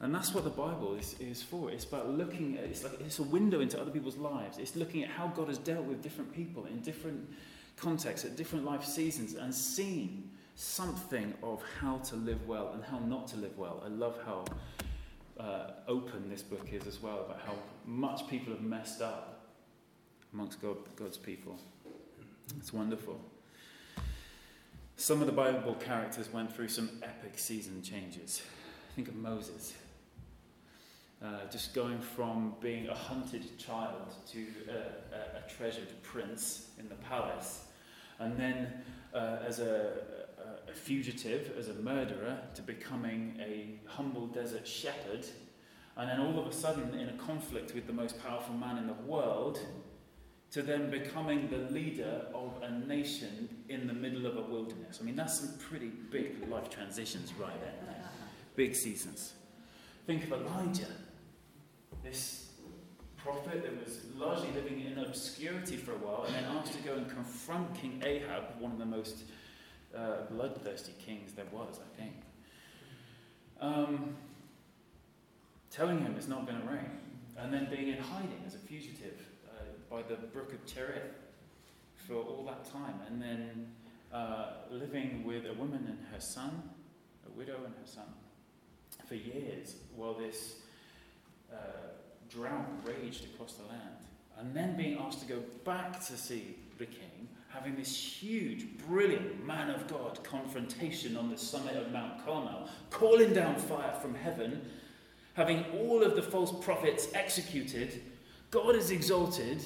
And 0.00 0.14
that's 0.14 0.34
what 0.34 0.44
the 0.44 0.50
Bible 0.50 0.94
is, 0.94 1.14
is 1.20 1.42
for. 1.42 1.70
It's 1.70 1.84
about 1.84 2.10
looking 2.10 2.56
at 2.56 2.64
it's 2.64 2.84
like 2.84 2.98
it's 3.00 3.18
a 3.18 3.22
window 3.22 3.60
into 3.60 3.78
other 3.78 3.90
people's 3.90 4.16
lives. 4.16 4.56
It's 4.56 4.74
looking 4.74 5.04
at 5.04 5.10
how 5.10 5.26
God 5.28 5.48
has 5.48 5.58
dealt 5.58 5.84
with 5.84 6.02
different 6.02 6.34
people 6.34 6.64
in 6.64 6.80
different 6.80 7.28
contexts 7.76 8.26
at 8.26 8.34
different 8.34 8.64
life 8.64 8.84
seasons 8.84 9.34
and 9.34 9.54
seeing 9.54 10.30
something 10.54 11.34
of 11.42 11.62
how 11.80 11.98
to 11.98 12.16
live 12.16 12.46
well 12.46 12.70
and 12.72 12.82
how 12.82 12.98
not 12.98 13.26
to 13.28 13.36
live 13.36 13.56
well. 13.58 13.82
I 13.84 13.88
love 13.88 14.18
how 14.24 14.44
uh, 15.40 15.70
open 15.88 16.28
this 16.28 16.42
book 16.42 16.68
is 16.70 16.86
as 16.86 17.00
well 17.02 17.20
about 17.20 17.40
how 17.46 17.54
much 17.86 18.28
people 18.28 18.52
have 18.52 18.62
messed 18.62 19.00
up 19.00 19.48
amongst 20.32 20.60
God, 20.60 20.76
God's 20.96 21.16
people. 21.16 21.58
It's 22.58 22.72
wonderful. 22.72 23.20
Some 24.96 25.20
of 25.20 25.26
the 25.26 25.32
Bible 25.32 25.74
characters 25.74 26.30
went 26.32 26.54
through 26.54 26.68
some 26.68 26.90
epic 27.02 27.38
season 27.38 27.82
changes. 27.82 28.42
Think 28.96 29.08
of 29.08 29.16
Moses. 29.16 29.72
Uh, 31.24 31.46
just 31.50 31.74
going 31.74 32.00
from 32.00 32.54
being 32.60 32.88
a 32.88 32.94
hunted 32.94 33.58
child 33.58 34.14
to 34.30 34.46
a, 34.68 35.14
a, 35.14 35.38
a 35.38 35.48
treasured 35.48 35.88
prince 36.02 36.68
in 36.78 36.88
the 36.88 36.94
palace, 36.96 37.64
and 38.20 38.38
then 38.38 38.72
uh, 39.14 39.38
as 39.46 39.58
a, 39.58 39.92
a, 40.68 40.72
fugitive, 40.72 41.52
as 41.58 41.68
a 41.68 41.74
murderer, 41.74 42.38
to 42.54 42.62
becoming 42.62 43.36
a 43.40 43.80
humble 43.88 44.26
desert 44.28 44.66
shepherd, 44.66 45.26
and 45.96 46.08
then 46.08 46.20
all 46.20 46.38
of 46.38 46.46
a 46.46 46.52
sudden 46.52 46.94
in 46.94 47.08
a 47.08 47.12
conflict 47.14 47.74
with 47.74 47.86
the 47.86 47.92
most 47.92 48.22
powerful 48.22 48.54
man 48.54 48.78
in 48.78 48.86
the 48.86 48.94
world, 49.06 49.58
to 50.52 50.62
then 50.62 50.90
becoming 50.90 51.48
the 51.48 51.72
leader 51.72 52.26
of 52.34 52.52
a 52.62 52.70
nation 52.86 53.48
in 53.68 53.86
the 53.86 53.92
middle 53.92 54.26
of 54.26 54.36
a 54.36 54.42
wilderness. 54.42 54.98
I 55.00 55.04
mean, 55.04 55.16
that's 55.16 55.40
some 55.40 55.58
pretty 55.58 55.88
big 56.10 56.48
life 56.48 56.70
transitions 56.70 57.32
right 57.34 57.60
there. 57.60 57.74
Big 58.56 58.74
seasons. 58.74 59.32
Think 60.06 60.24
of 60.24 60.32
Elijah 60.32 60.86
this 62.02 62.49
prophet 63.22 63.62
that 63.62 63.84
was 63.84 63.98
largely 64.16 64.50
living 64.54 64.84
in 64.84 64.98
obscurity 64.98 65.76
for 65.76 65.92
a 65.92 65.98
while 65.98 66.24
and 66.24 66.34
then 66.34 66.44
asked 66.56 66.72
to 66.72 66.78
go 66.80 66.94
and 66.94 67.08
confront 67.10 67.74
King 67.74 68.02
Ahab, 68.04 68.44
one 68.58 68.72
of 68.72 68.78
the 68.78 68.86
most 68.86 69.24
uh, 69.96 70.22
bloodthirsty 70.30 70.92
kings 71.04 71.32
there 71.32 71.46
was, 71.52 71.78
I 71.78 72.00
think. 72.00 72.14
Um, 73.60 74.16
telling 75.70 76.00
him 76.00 76.14
it's 76.16 76.28
not 76.28 76.46
going 76.46 76.60
to 76.60 76.66
rain, 76.66 76.90
and 77.36 77.52
then 77.52 77.68
being 77.70 77.88
in 77.88 77.98
hiding 77.98 78.42
as 78.46 78.54
a 78.54 78.58
fugitive 78.58 79.20
uh, 79.48 79.64
by 79.90 80.02
the 80.02 80.16
brook 80.16 80.52
of 80.52 80.64
Cherith 80.66 81.14
for 81.94 82.14
all 82.14 82.44
that 82.46 82.70
time, 82.72 82.94
and 83.06 83.20
then 83.20 83.66
uh, 84.12 84.52
living 84.70 85.24
with 85.24 85.44
a 85.46 85.54
woman 85.54 85.84
and 85.86 85.98
her 86.12 86.20
son, 86.20 86.62
a 87.26 87.38
widow 87.38 87.56
and 87.64 87.74
her 87.74 87.86
son, 87.86 88.06
for 89.06 89.14
years 89.14 89.74
while 89.94 90.14
this 90.14 90.54
uh, 91.52 91.56
drought 92.30 92.66
raged 92.84 93.24
across 93.24 93.54
the 93.54 93.66
land. 93.66 93.80
And 94.38 94.54
then 94.54 94.76
being 94.76 94.98
asked 94.98 95.20
to 95.20 95.26
go 95.26 95.42
back 95.64 96.00
to 96.06 96.16
see 96.16 96.56
the 96.78 96.86
king, 96.86 97.28
having 97.48 97.76
this 97.76 97.94
huge, 97.94 98.66
brilliant 98.86 99.44
man 99.46 99.70
of 99.70 99.86
God 99.86 100.22
confrontation 100.22 101.16
on 101.16 101.30
the 101.30 101.36
summit 101.36 101.76
of 101.76 101.92
Mount 101.92 102.24
Carmel, 102.24 102.68
calling 102.90 103.34
down 103.34 103.56
fire 103.56 103.92
from 104.00 104.14
heaven, 104.14 104.62
having 105.34 105.64
all 105.78 106.02
of 106.02 106.16
the 106.16 106.22
false 106.22 106.52
prophets 106.64 107.08
executed, 107.14 108.00
God 108.50 108.74
is 108.74 108.90
exalted. 108.90 109.62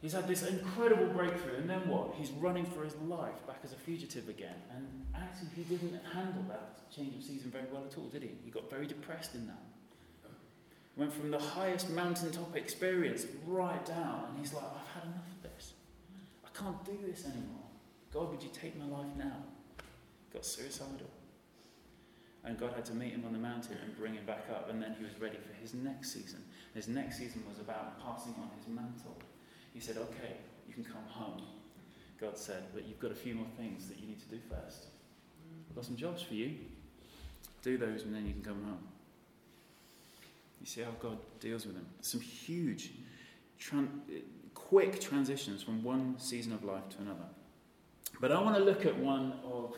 He's 0.00 0.12
had 0.12 0.28
this 0.28 0.46
incredible 0.46 1.06
breakthrough, 1.06 1.56
and 1.56 1.68
then 1.68 1.86
what? 1.88 2.14
He's 2.14 2.30
running 2.30 2.64
for 2.64 2.84
his 2.84 2.94
life 2.96 3.46
back 3.46 3.60
as 3.64 3.72
a 3.72 3.76
fugitive 3.76 4.28
again. 4.28 4.54
And 4.74 4.86
actually, 5.14 5.48
he 5.56 5.62
didn't 5.64 6.00
handle 6.14 6.44
that 6.48 6.90
change 6.94 7.16
of 7.16 7.22
season 7.22 7.50
very 7.50 7.64
well 7.70 7.84
at 7.84 7.98
all, 7.98 8.08
did 8.08 8.22
he? 8.22 8.30
He 8.44 8.50
got 8.50 8.70
very 8.70 8.86
depressed 8.86 9.34
in 9.34 9.46
that. 9.48 9.62
Went 10.96 11.12
from 11.12 11.30
the 11.30 11.38
highest 11.38 11.90
mountaintop 11.90 12.56
experience 12.56 13.26
right 13.46 13.84
down, 13.86 14.24
and 14.28 14.38
he's 14.38 14.52
like, 14.52 14.64
I've 14.64 14.94
had 14.94 15.04
enough 15.04 15.26
of 15.36 15.42
this. 15.42 15.72
I 16.44 16.48
can't 16.58 16.84
do 16.84 16.98
this 17.06 17.24
anymore. 17.24 17.68
God, 18.12 18.30
would 18.30 18.42
you 18.42 18.50
take 18.52 18.76
my 18.76 18.86
life 18.86 19.10
now? 19.16 19.36
Got 20.32 20.44
suicidal. 20.44 21.10
And 22.44 22.58
God 22.58 22.72
had 22.74 22.84
to 22.86 22.94
meet 22.94 23.12
him 23.12 23.24
on 23.26 23.32
the 23.32 23.38
mountain 23.38 23.76
and 23.84 23.96
bring 23.96 24.14
him 24.14 24.24
back 24.24 24.46
up. 24.50 24.70
And 24.70 24.82
then 24.82 24.96
he 24.98 25.04
was 25.04 25.12
ready 25.20 25.36
for 25.36 25.52
his 25.60 25.74
next 25.74 26.12
season. 26.12 26.42
His 26.74 26.88
next 26.88 27.18
season 27.18 27.42
was 27.48 27.58
about 27.58 28.00
passing 28.02 28.34
on 28.38 28.50
his 28.56 28.66
mantle. 28.66 29.16
He 29.74 29.80
said, 29.80 29.98
Okay, 29.98 30.36
you 30.66 30.74
can 30.74 30.84
come 30.84 31.04
home. 31.06 31.42
God 32.20 32.38
said, 32.38 32.64
But 32.72 32.86
you've 32.88 32.98
got 32.98 33.12
a 33.12 33.14
few 33.16 33.34
more 33.34 33.46
things 33.56 33.88
that 33.88 33.98
you 33.98 34.08
need 34.08 34.20
to 34.20 34.28
do 34.28 34.38
first. 34.48 34.86
I've 35.68 35.76
got 35.76 35.84
some 35.84 35.96
jobs 35.96 36.22
for 36.22 36.34
you. 36.34 36.56
Do 37.62 37.76
those, 37.76 38.04
and 38.04 38.14
then 38.14 38.26
you 38.26 38.32
can 38.32 38.42
come 38.42 38.64
home. 38.64 38.88
You 40.60 40.66
see 40.66 40.82
how 40.82 40.90
God 41.00 41.18
deals 41.40 41.66
with 41.66 41.74
them. 41.74 41.86
Some 42.02 42.20
huge, 42.20 42.92
tran- 43.58 44.00
quick 44.54 45.00
transitions 45.00 45.62
from 45.62 45.82
one 45.82 46.18
season 46.18 46.52
of 46.52 46.64
life 46.64 46.88
to 46.90 46.98
another. 46.98 47.28
But 48.20 48.32
I 48.32 48.40
want 48.42 48.56
to 48.56 48.62
look 48.62 48.84
at 48.84 48.96
one 48.98 49.34
of 49.44 49.76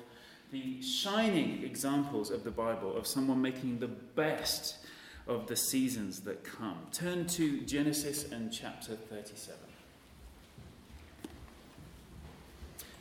the 0.50 0.82
shining 0.82 1.62
examples 1.62 2.30
of 2.30 2.44
the 2.44 2.50
Bible 2.50 2.96
of 2.96 3.06
someone 3.06 3.40
making 3.40 3.78
the 3.78 3.88
best 3.88 4.76
of 5.26 5.46
the 5.46 5.56
seasons 5.56 6.20
that 6.20 6.44
come. 6.44 6.78
Turn 6.90 7.26
to 7.28 7.60
Genesis 7.60 8.30
and 8.30 8.52
chapter 8.52 8.94
37. 8.94 9.58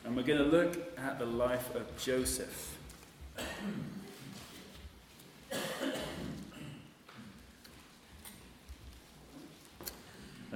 And 0.06 0.16
we're 0.16 0.24
going 0.24 0.40
to 0.40 0.46
look 0.46 0.98
at 0.98 1.20
the 1.20 1.26
life 1.26 1.76
of 1.76 1.86
Joseph. 1.98 2.78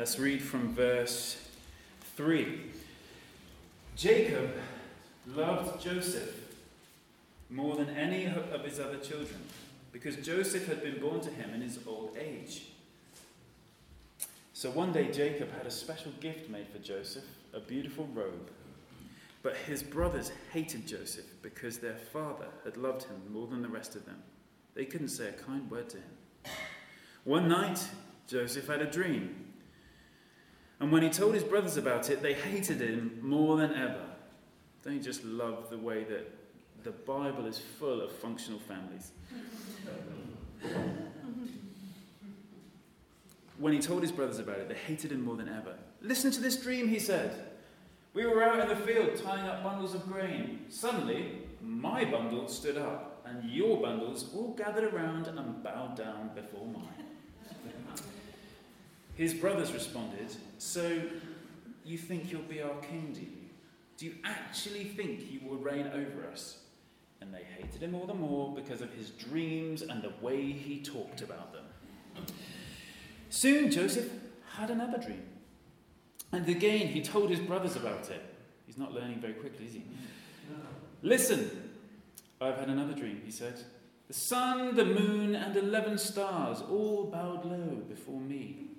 Let's 0.06 0.20
read 0.20 0.44
from 0.44 0.72
verse 0.76 1.36
3. 2.16 2.62
Jacob 3.96 4.52
loved 5.26 5.82
Joseph 5.82 6.54
more 7.50 7.76
than 7.76 7.90
any 7.90 8.26
of 8.26 8.64
his 8.64 8.80
other 8.80 9.00
children 9.00 9.42
because 9.92 10.18
Joseph 10.18 10.68
had 10.68 10.84
been 10.84 11.00
born 11.00 11.22
to 11.22 11.32
him 11.32 11.56
in 11.56 11.62
his 11.62 11.80
old 11.88 12.16
age. 12.20 12.68
So 14.54 14.70
one 14.70 14.94
day 14.94 15.12
Jacob 15.12 15.52
had 15.58 15.66
a 15.66 15.72
special 15.72 16.12
gift 16.20 16.52
made 16.52 16.68
for 16.68 16.78
Joseph, 16.78 17.26
a 17.52 17.60
beautiful 17.60 18.08
robe. 18.14 18.52
But 19.42 19.58
his 19.58 19.82
brothers 19.82 20.32
hated 20.54 20.86
Joseph 20.86 21.26
because 21.42 21.80
their 21.80 21.98
father 21.98 22.50
had 22.64 22.78
loved 22.78 23.06
him 23.06 23.24
more 23.34 23.48
than 23.48 23.64
the 23.64 23.70
rest 23.70 23.96
of 23.96 24.06
them. 24.06 24.22
They 24.76 24.86
couldn't 24.86 25.08
say 25.08 25.30
a 25.30 25.32
kind 25.32 25.68
word 25.72 25.90
to 25.90 25.98
him. 25.98 26.54
One 27.24 27.50
night, 27.50 27.84
Joseph 28.28 28.68
had 28.68 28.84
a 28.84 28.92
dream. 28.92 29.46
And 30.80 30.92
when 30.92 31.04
he 31.04 31.10
told 31.10 31.34
his 31.34 31.44
brothers 31.44 31.78
about 31.78 32.10
it, 32.10 32.22
they 32.22 32.34
hated 32.34 32.82
him 32.82 33.20
more 33.22 33.58
than 33.58 33.74
ever. 33.74 34.02
Don't 34.84 34.94
you 34.96 35.00
just 35.00 35.24
love 35.24 35.70
the 35.70 35.78
way 35.78 36.04
that 36.04 36.32
the 36.84 36.92
Bible 36.92 37.46
is 37.46 37.58
full 37.58 38.02
of 38.02 38.12
functional 38.12 38.60
families? 38.60 39.12
when 43.58 43.74
he 43.74 43.80
told 43.80 44.02
his 44.02 44.12
brothers 44.12 44.40
about 44.40 44.60
it, 44.60 44.68
they 44.68 44.76
hated 44.76 45.12
him 45.12 45.24
more 45.24 45.36
than 45.36 45.48
ever. 45.48 45.76
Listen 46.02 46.30
to 46.32 46.42
this 46.42 46.58
dream, 46.58 46.88
he 46.88 47.00
said. 47.00 47.46
We 48.14 48.26
were 48.26 48.44
out 48.44 48.60
in 48.60 48.68
the 48.68 48.76
field 48.86 49.16
tying 49.16 49.46
up 49.46 49.64
bundles 49.64 49.96
of 49.96 50.06
grain. 50.08 50.66
Suddenly, 50.70 51.40
my 51.62 52.06
bundle 52.06 52.48
stood 52.48 52.78
up, 52.78 53.26
and 53.26 53.50
your 53.50 53.82
bundles 53.82 54.30
all 54.36 54.54
gathered 54.54 54.94
around 54.94 55.28
and 55.28 55.64
bowed 55.64 55.96
down 55.98 56.32
before 56.36 56.68
mine. 56.68 57.05
His 59.16 59.34
brothers 59.34 59.72
responded, 59.74 60.28
So 60.58 61.02
you 61.86 61.98
think 61.98 62.32
you'll 62.32 62.42
be 62.44 62.62
our 62.62 62.76
king, 62.82 63.12
do 63.14 63.22
you? 63.22 63.28
Do 63.98 64.06
you 64.06 64.16
actually 64.26 64.84
think 64.84 65.32
you 65.32 65.40
will 65.48 65.58
reign 65.58 65.88
over 65.88 66.28
us? 66.30 66.60
And 67.22 67.34
they 67.34 67.44
hated 67.58 67.82
him 67.82 67.96
all 67.96 68.06
the 68.06 68.14
more 68.14 68.54
because 68.54 68.82
of 68.82 68.94
his 68.94 69.12
dreams 69.12 69.82
and 69.82 70.02
the 70.02 70.12
way 70.22 70.52
he 70.52 70.80
talked 70.82 71.22
about 71.22 71.54
them. 71.54 71.64
Soon 73.30 73.72
Joseph 73.72 74.12
had 74.58 74.70
another 74.70 74.98
dream. 74.98 75.24
And 76.34 76.48
again, 76.50 76.88
he 76.88 77.02
told 77.02 77.30
his 77.30 77.40
brothers 77.40 77.78
about 77.78 78.10
it. 78.10 78.22
He's 78.66 78.78
not 78.78 78.94
learning 78.94 79.22
very 79.22 79.34
quickly, 79.34 79.66
is 79.66 79.74
he? 79.74 79.84
Listen, 81.02 81.72
I've 82.42 82.58
had 82.58 82.68
another 82.68 82.94
dream, 82.94 83.22
he 83.24 83.32
said. 83.32 83.64
The 84.08 84.14
sun, 84.14 84.76
the 84.76 84.86
moon, 84.86 85.36
and 85.36 85.56
eleven 85.56 85.98
stars 85.98 86.62
all 86.62 87.06
bowed 87.06 87.46
low 87.46 87.82
before 87.88 88.20
me. 88.20 88.75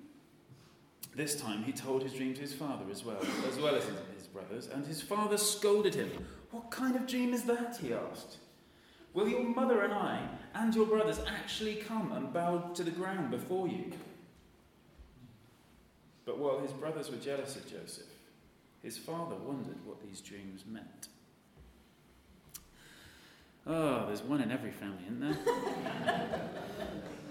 This 1.17 1.41
time 1.41 1.63
he 1.63 1.71
told 1.71 2.03
his 2.03 2.13
dream 2.13 2.35
to 2.35 2.41
his 2.41 2.53
father 2.53 2.85
as 2.91 3.03
well, 3.03 3.17
as 3.49 3.57
well 3.57 3.75
as 3.75 3.83
his, 3.83 4.27
brothers, 4.27 4.67
and 4.67 4.85
his 4.85 5.01
father 5.01 5.35
scolded 5.35 5.95
him. 5.95 6.11
What 6.51 6.69
kind 6.69 6.95
of 6.95 7.07
dream 7.07 7.33
is 7.33 7.41
that? 7.45 7.79
he 7.81 7.91
asked. 7.91 8.37
Will 9.15 9.27
your 9.27 9.41
mother 9.41 9.81
and 9.81 9.91
I 9.91 10.21
and 10.53 10.75
your 10.75 10.85
brothers 10.85 11.19
actually 11.27 11.77
come 11.77 12.11
and 12.11 12.31
bow 12.31 12.69
to 12.75 12.83
the 12.83 12.91
ground 12.91 13.31
before 13.31 13.67
you? 13.67 13.91
But 16.23 16.37
while 16.37 16.59
his 16.59 16.71
brothers 16.71 17.09
were 17.09 17.17
jealous 17.17 17.55
of 17.55 17.67
Joseph, 17.67 18.05
his 18.83 18.99
father 18.99 19.37
wondered 19.37 19.83
what 19.85 19.99
these 20.07 20.21
dreams 20.21 20.65
meant. 20.67 21.07
Oh, 23.65 24.05
there's 24.05 24.21
one 24.21 24.41
in 24.41 24.51
every 24.51 24.71
family, 24.71 25.01
isn't 25.07 25.19
there? 25.19 26.41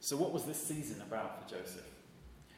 So, 0.00 0.16
what 0.16 0.32
was 0.32 0.44
this 0.44 0.56
season 0.56 1.02
about 1.02 1.42
for 1.42 1.56
Joseph? 1.56 1.84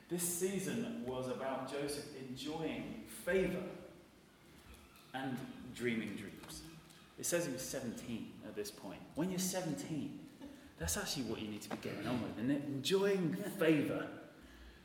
This 0.09 0.23
season 0.23 1.03
was 1.05 1.27
about 1.29 1.69
Joseph 1.71 2.05
enjoying 2.29 3.03
favour 3.25 3.62
and 5.14 5.37
dreaming 5.75 6.14
dreams. 6.14 6.62
It 7.19 7.27
says 7.27 7.47
he 7.47 7.53
was 7.53 7.62
17 7.62 8.31
at 8.47 8.55
this 8.55 8.71
point. 8.71 9.01
When 9.16 9.31
you're 9.31 9.38
17, 9.40 10.19
that's 10.79 10.97
actually 10.97 11.25
what 11.25 11.43
you 11.43 11.49
need 11.49 11.62
to 11.62 11.71
be 11.71 11.77
getting 11.83 12.07
on 12.07 12.23
with, 12.23 12.51
it? 12.51 12.62
Enjoying 12.66 13.37
favour 13.59 14.07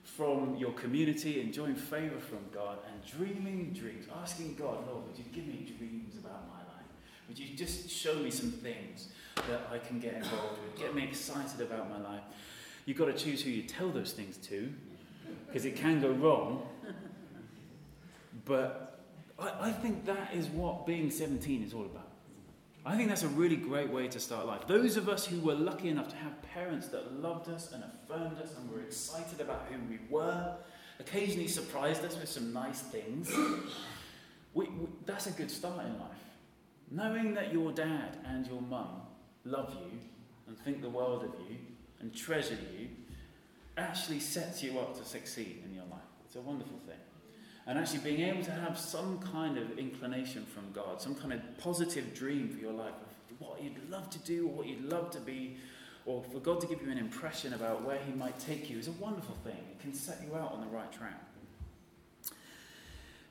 from 0.04 0.56
your 0.56 0.72
community, 0.74 1.42
enjoying 1.42 1.76
favour 1.76 2.20
from 2.20 2.40
God, 2.54 2.80
and 2.92 3.06
dreaming 3.06 3.74
dreams. 3.74 4.08
Asking 4.22 4.56
God, 4.56 4.88
Lord, 4.88 5.08
would 5.08 5.18
you 5.18 5.26
give 5.32 5.46
me 5.46 5.72
dreams 5.78 6.16
about 6.18 6.48
my 6.48 6.58
life? 6.58 6.65
Would 7.28 7.40
you 7.40 7.56
just 7.56 7.90
show 7.90 8.16
me 8.16 8.30
some 8.32 8.52
things 8.52 9.10
that 9.36 9.68
I 9.72 9.78
can 9.80 10.00
get 10.00 10.14
involved 10.14 10.60
with? 10.62 10.80
Get 10.80 10.96
me 10.96 11.04
excited 11.04 11.62
about 11.62 11.90
my 11.90 12.00
life. 12.00 12.24
You've 12.86 12.98
got 12.98 13.06
to 13.06 13.14
choose 13.14 13.42
who 13.42 13.50
you 13.50 13.64
tell 13.64 13.90
those 13.90 14.12
things 14.14 14.38
to, 14.48 14.72
because 15.48 15.66
it 15.66 15.76
can 15.76 16.02
go 16.02 16.12
wrong. 16.12 16.68
But 18.46 19.00
I, 19.40 19.70
I 19.70 19.72
think 19.72 20.06
that 20.06 20.34
is 20.34 20.48
what 20.48 20.86
being 20.86 21.10
17 21.10 21.64
is 21.64 21.74
all 21.74 21.86
about. 21.86 22.10
I 22.86 22.96
think 22.96 23.10
that's 23.10 23.24
a 23.24 23.28
really 23.30 23.56
great 23.56 23.90
way 23.90 24.08
to 24.08 24.20
start 24.20 24.46
life. 24.46 24.68
Those 24.68 24.96
of 24.96 25.10
us 25.10 25.26
who 25.26 25.40
were 25.40 25.56
lucky 25.56 25.90
enough 25.90 26.10
to 26.10 26.16
have 26.18 26.40
parents 26.54 26.88
that 26.90 27.20
loved 27.20 27.50
us 27.50 27.72
and 27.72 27.84
affirmed 27.84 28.40
us 28.40 28.52
and 28.56 28.72
were 28.72 28.82
excited 28.82 29.42
about 29.42 29.66
who 29.72 29.80
we 29.90 29.98
were, 30.08 30.54
occasionally 31.00 31.48
surprised 31.48 32.06
us 32.06 32.16
with 32.20 32.30
some 32.30 32.54
nice 32.54 32.82
things, 32.82 33.34
we, 34.54 34.66
we, 34.66 34.88
that's 35.08 35.26
a 35.26 35.32
good 35.32 35.50
start 35.50 35.84
in 35.84 36.00
life. 36.00 36.25
Knowing 36.96 37.34
that 37.34 37.52
your 37.52 37.74
dad 37.74 38.16
and 38.26 38.48
your 38.48 38.62
mum 38.62 39.02
love 39.44 39.76
you 39.82 40.00
and 40.48 40.58
think 40.58 40.82
the 40.82 40.90
world 40.90 41.26
of 41.26 41.32
you 41.50 41.58
and 42.00 42.16
treasure 42.16 42.58
you 42.74 42.88
actually 43.78 44.22
sets 44.22 44.64
you 44.64 44.80
up 44.80 44.98
to 44.98 45.04
succeed 45.04 45.62
in 45.66 45.76
your 45.76 45.84
life. 45.92 46.00
It's 46.26 46.38
a 46.38 46.40
wonderful 46.40 46.80
thing. 46.88 46.96
And 47.68 47.78
actually 47.78 48.00
being 48.00 48.22
able 48.22 48.44
to 48.46 48.52
have 48.52 48.80
some 48.80 49.20
kind 49.20 49.58
of 49.58 49.78
inclination 49.78 50.46
from 50.46 50.72
God, 50.72 51.02
some 51.02 51.16
kind 51.16 51.34
of 51.34 51.42
positive 51.58 52.14
dream 52.14 52.48
for 52.48 52.60
your 52.60 52.72
life 52.72 52.94
of 53.30 53.42
what 53.42 53.62
you'd 53.62 53.90
love 53.90 54.10
to 54.12 54.20
do 54.20 54.48
or 54.48 54.54
what 54.54 54.68
you'd 54.68 54.86
love 54.86 55.12
to 55.12 55.20
be, 55.20 55.58
or 56.06 56.24
for 56.32 56.40
God 56.40 56.62
to 56.62 56.68
give 56.68 56.82
you 56.82 56.92
an 56.92 56.98
impression 56.98 57.56
about 57.56 57.84
where 57.84 58.00
He 58.08 58.14
might 58.14 58.40
take 58.40 58.70
you 58.70 58.80
is 58.80 58.88
a 58.88 58.94
wonderful 58.94 59.36
thing. 59.44 59.58
It 59.70 59.82
can 59.82 59.94
set 59.94 60.22
you 60.26 60.38
out 60.38 60.54
on 60.54 60.62
the 60.62 60.68
right 60.68 60.92
track. 60.94 61.25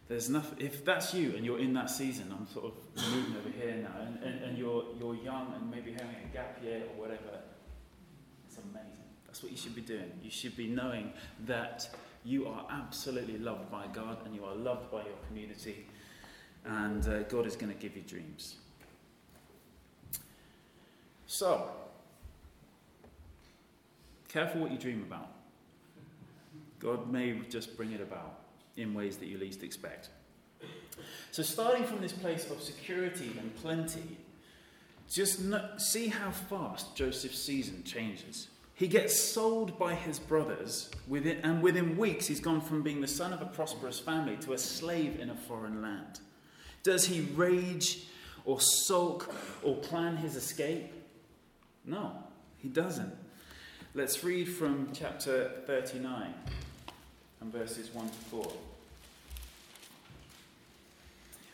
There's 0.07 0.29
nothing, 0.29 0.59
if 0.61 0.85
that's 0.85 1.15
you 1.15 1.35
and 1.35 1.45
you're 1.45 1.59
in 1.59 1.73
that 1.75 1.89
season, 1.89 2.35
I'm 2.37 2.47
sort 2.47 2.67
of 2.67 3.11
moving 3.11 3.37
over 3.37 3.49
here 3.49 3.77
now, 3.77 4.03
and, 4.03 4.23
and, 4.23 4.45
and 4.45 4.59
you're, 4.59 4.85
you're 4.99 5.15
young 5.15 5.55
and 5.57 5.71
maybe 5.71 5.93
having 5.93 6.17
a 6.31 6.33
gap 6.33 6.59
year 6.63 6.83
or 6.91 7.03
whatever, 7.03 7.41
it's 8.47 8.59
amazing. 8.59 8.91
That's 9.27 9.43
what 9.43 9.51
you 9.51 9.57
should 9.57 9.75
be 9.75 9.81
doing. 9.81 10.11
You 10.23 10.31
should 10.31 10.57
be 10.57 10.67
knowing 10.67 11.13
that 11.47 11.89
you 12.23 12.47
are 12.47 12.67
absolutely 12.71 13.39
loved 13.39 13.71
by 13.71 13.87
God 13.95 14.19
and 14.27 14.35
you 14.35 14.45
are 14.45 14.55
loved 14.55 14.91
by 14.91 14.99
your 15.05 15.17
community, 15.27 15.87
and 16.67 17.07
uh, 17.09 17.23
God 17.23 17.47
is 17.47 17.57
going 17.57 17.73
to 17.73 17.79
give 17.79 17.97
you 17.97 18.03
dreams. 18.03 18.57
So, 21.27 21.71
careful 24.29 24.61
what 24.61 24.71
you 24.71 24.79
dream 24.79 25.03
about. 25.09 25.31
God 26.79 27.11
may 27.11 27.41
just 27.49 27.79
bring 27.79 27.93
it 27.93 28.03
about 28.03 28.44
in 28.77 28.95
ways 28.95 29.17
that 29.19 29.27
you 29.27 29.39
least 29.39 29.63
expect. 29.63 30.11
So, 31.31 31.43
starting 31.43 31.85
from 31.85 32.01
this 32.01 32.13
place 32.13 32.49
of 32.51 32.63
security 32.63 33.33
and 33.39 33.55
plenty, 33.57 34.17
just 35.11 35.41
see 35.79 36.09
how 36.09 36.31
fast 36.31 36.97
Joseph's 36.97 37.43
season 37.43 37.83
changes. 37.85 38.49
He 38.75 38.89
gets 38.89 39.19
sold 39.19 39.79
by 39.79 39.95
his 39.95 40.19
brothers, 40.19 40.91
within, 41.07 41.39
and 41.39 41.63
within 41.63 41.97
weeks, 41.97 42.27
he's 42.27 42.41
gone 42.41 42.61
from 42.61 42.83
being 42.83 43.01
the 43.01 43.07
son 43.09 43.33
of 43.33 43.41
a 43.41 43.47
prosperous 43.47 44.01
family 44.01 44.37
to 44.39 44.53
a 44.53 44.59
slave 44.59 45.21
in 45.21 45.31
a 45.31 45.35
foreign 45.35 45.81
land. 45.81 46.21
Does 46.83 47.07
he 47.07 47.21
rage 47.21 48.07
or 48.45 48.61
sulk 48.61 49.33
or 49.63 49.77
plan 49.77 50.17
his 50.17 50.35
escape? 50.35 50.93
No, 51.85 52.13
he 52.59 52.69
doesn't. 52.69 53.15
Let's 53.95 54.25
read 54.25 54.47
from 54.47 54.89
chapter 54.93 55.63
39 55.67 56.35
and 57.45 57.53
verses 57.53 57.93
1 57.93 58.09
to 58.09 58.15
4. 58.15 58.53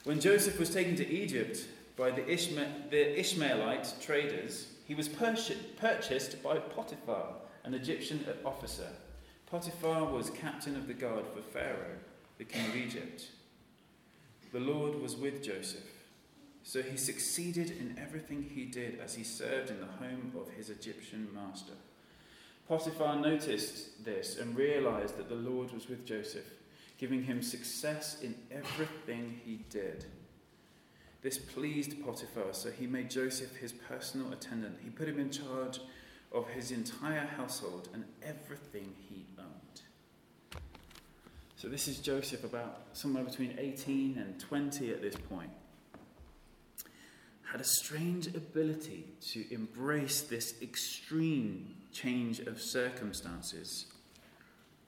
When 0.04 0.20
Joseph 0.20 0.58
was 0.58 0.70
taken 0.70 0.94
to 0.96 1.08
Egypt 1.08 1.66
by 1.96 2.12
the, 2.12 2.22
Ishma- 2.22 2.90
the 2.90 3.18
Ishmaelite 3.18 3.94
traders, 4.00 4.68
he 4.86 4.94
was 4.94 5.08
purchased 5.08 6.42
by 6.44 6.58
Potiphar, 6.58 7.34
an 7.64 7.74
Egyptian 7.74 8.24
officer. 8.44 8.86
Potiphar 9.46 10.04
was 10.04 10.30
captain 10.30 10.76
of 10.76 10.86
the 10.86 10.94
guard 10.94 11.24
for 11.34 11.42
Pharaoh, 11.42 11.98
the 12.38 12.44
king 12.44 12.66
of 12.66 12.76
Egypt. 12.76 13.26
The 14.52 14.60
Lord 14.60 15.00
was 15.00 15.16
with 15.16 15.42
Joseph, 15.42 15.90
so 16.62 16.82
he 16.82 16.96
succeeded 16.96 17.72
in 17.72 17.98
everything 18.00 18.48
he 18.54 18.64
did 18.64 19.00
as 19.00 19.16
he 19.16 19.24
served 19.24 19.70
in 19.70 19.80
the 19.80 19.86
home 19.86 20.32
of 20.38 20.50
his 20.50 20.70
Egyptian 20.70 21.28
master. 21.34 21.74
Potiphar 22.70 23.16
noticed 23.16 24.04
this 24.04 24.38
and 24.38 24.56
realized 24.56 25.18
that 25.18 25.28
the 25.28 25.34
Lord 25.34 25.72
was 25.72 25.88
with 25.88 26.06
Joseph, 26.06 26.48
giving 26.98 27.24
him 27.24 27.42
success 27.42 28.22
in 28.22 28.32
everything 28.48 29.40
he 29.44 29.64
did. 29.70 30.04
This 31.20 31.36
pleased 31.36 32.00
Potiphar, 32.04 32.52
so 32.52 32.70
he 32.70 32.86
made 32.86 33.10
Joseph 33.10 33.56
his 33.56 33.72
personal 33.72 34.32
attendant. 34.32 34.78
He 34.84 34.88
put 34.88 35.08
him 35.08 35.18
in 35.18 35.32
charge 35.32 35.80
of 36.30 36.46
his 36.46 36.70
entire 36.70 37.26
household 37.26 37.88
and 37.92 38.04
everything 38.22 38.94
he 39.08 39.26
owned. 39.36 40.62
So, 41.56 41.66
this 41.66 41.88
is 41.88 41.98
Joseph 41.98 42.44
about 42.44 42.82
somewhere 42.92 43.24
between 43.24 43.56
18 43.58 44.16
and 44.16 44.38
20 44.38 44.92
at 44.92 45.02
this 45.02 45.16
point. 45.28 45.50
Had 47.50 47.60
a 47.60 47.64
strange 47.64 48.28
ability 48.28 49.06
to 49.32 49.44
embrace 49.52 50.20
this 50.20 50.54
extreme 50.62 51.74
change 51.92 52.38
of 52.38 52.60
circumstances. 52.60 53.86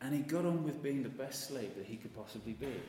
And 0.01 0.15
he 0.15 0.21
got 0.21 0.45
on 0.45 0.63
with 0.63 0.81
being 0.81 1.03
the 1.03 1.09
best 1.09 1.49
slave 1.49 1.75
that 1.77 1.87
he 1.87 1.97
could 1.97 2.15
possibly 2.15 2.53
be. 2.53 2.81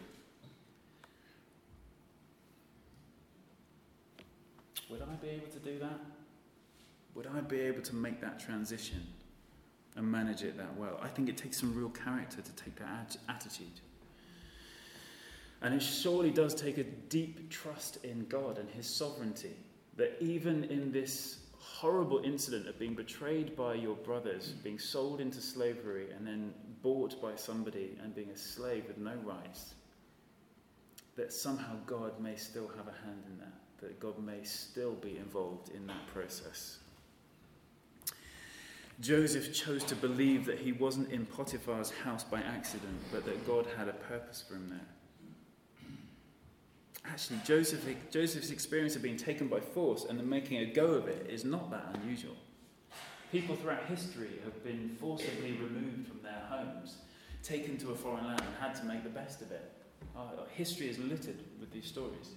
Would 4.92 5.02
I 5.02 5.16
be 5.16 5.30
able 5.30 5.48
to 5.48 5.60
do 5.60 5.80
that? 5.80 6.00
Would 7.16 7.26
I 7.36 7.42
be 7.42 7.62
able 7.62 7.82
to 7.82 7.96
make 7.96 8.22
that 8.22 8.40
transition 8.40 9.08
and 9.96 10.06
manage 10.06 10.44
it 10.44 10.56
that 10.58 10.78
well? 10.78 11.00
I 11.02 11.08
think 11.08 11.30
it 11.30 11.38
takes 11.38 11.60
some 11.60 11.74
real 11.74 11.90
character 11.90 12.44
to 12.44 12.52
take 12.52 12.76
that 12.76 13.18
attitude. 13.28 13.82
And 15.64 15.74
it 15.74 15.82
surely 15.82 16.30
does 16.30 16.54
take 16.54 16.78
a 16.78 16.84
deep 16.84 17.50
trust 17.50 18.04
in 18.04 18.26
God 18.28 18.58
and 18.58 18.70
His 18.70 18.86
sovereignty 18.86 19.56
that 19.96 20.18
even 20.20 20.66
in 20.66 20.92
this 20.92 21.40
horrible 21.58 22.22
incident 22.24 22.68
of 22.68 22.78
being 22.78 22.94
betrayed 22.94 23.56
by 23.56 23.74
your 23.74 23.96
brothers, 23.96 24.50
being 24.64 24.78
sold 24.78 25.22
into 25.22 25.40
slavery, 25.40 26.08
and 26.16 26.28
then 26.28 26.54
bought 26.82 27.22
by 27.22 27.36
somebody 27.36 27.98
and 28.04 28.14
being 28.14 28.30
a 28.30 28.38
slave 28.38 28.84
with 28.88 28.98
no 28.98 29.16
rights, 29.24 29.76
that 31.16 31.32
somehow 31.32 31.76
God 31.86 32.20
may 32.20 32.36
still 32.36 32.68
have 32.76 32.88
a 32.88 33.06
hand 33.06 33.24
in 33.28 33.38
that, 33.40 33.54
that 33.80 34.00
God 34.00 34.18
may 34.24 34.44
still 34.44 34.94
be 34.94 35.18
involved 35.18 35.70
in 35.70 35.88
that 35.88 36.08
process. 36.08 36.80
Joseph 39.00 39.54
chose 39.54 39.84
to 39.86 39.96
believe 39.96 40.46
that 40.46 40.60
he 40.60 40.72
wasn't 40.72 41.12
in 41.12 41.26
Potiphar's 41.26 41.92
house 41.92 42.24
by 42.24 42.42
accident, 42.42 43.00
but 43.12 43.26
that 43.26 43.46
God 43.48 43.66
had 43.78 43.88
a 43.88 43.94
purpose 43.94 44.44
for 44.48 44.56
him 44.56 44.70
there. 44.70 44.93
Actually, 47.06 47.40
Joseph, 47.46 47.86
Joseph's 48.12 48.50
experience 48.50 48.96
of 48.96 49.02
being 49.02 49.18
taken 49.18 49.48
by 49.48 49.60
force 49.60 50.06
and 50.06 50.18
then 50.18 50.28
making 50.28 50.60
a 50.60 50.66
go 50.66 50.88
of 50.88 51.08
it 51.08 51.28
is 51.30 51.44
not 51.44 51.70
that 51.70 51.96
unusual. 51.96 52.36
People 53.32 53.56
throughout 53.56 53.86
history 53.86 54.40
have 54.44 54.64
been 54.64 54.96
forcibly 55.00 55.54
removed 55.54 56.08
from 56.08 56.22
their 56.22 56.44
homes, 56.50 56.98
taken 57.42 57.78
to 57.78 57.92
a 57.92 57.96
foreign 57.96 58.26
land, 58.26 58.42
and 58.42 58.56
had 58.60 58.76
to 58.76 58.86
make 58.86 59.04
the 59.04 59.10
best 59.10 59.42
of 59.42 59.52
it. 59.52 59.72
Our 60.16 60.46
history 60.54 60.88
is 60.88 60.98
littered 61.00 61.44
with 61.60 61.72
these 61.72 61.88
stories 61.88 62.32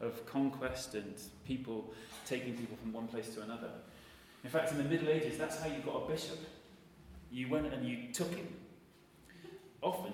of 0.00 0.24
conquest 0.26 0.94
and 0.94 1.14
people 1.46 1.92
taking 2.26 2.56
people 2.56 2.76
from 2.76 2.92
one 2.92 3.08
place 3.08 3.28
to 3.34 3.42
another. 3.42 3.70
In 4.44 4.50
fact, 4.50 4.70
in 4.70 4.78
the 4.78 4.84
Middle 4.84 5.08
Ages, 5.08 5.36
that's 5.38 5.60
how 5.60 5.66
you 5.66 5.80
got 5.84 6.04
a 6.04 6.08
bishop. 6.08 6.38
You 7.30 7.48
went 7.48 7.72
and 7.72 7.86
you 7.86 8.12
took 8.12 8.32
him. 8.34 8.46
Often, 9.82 10.12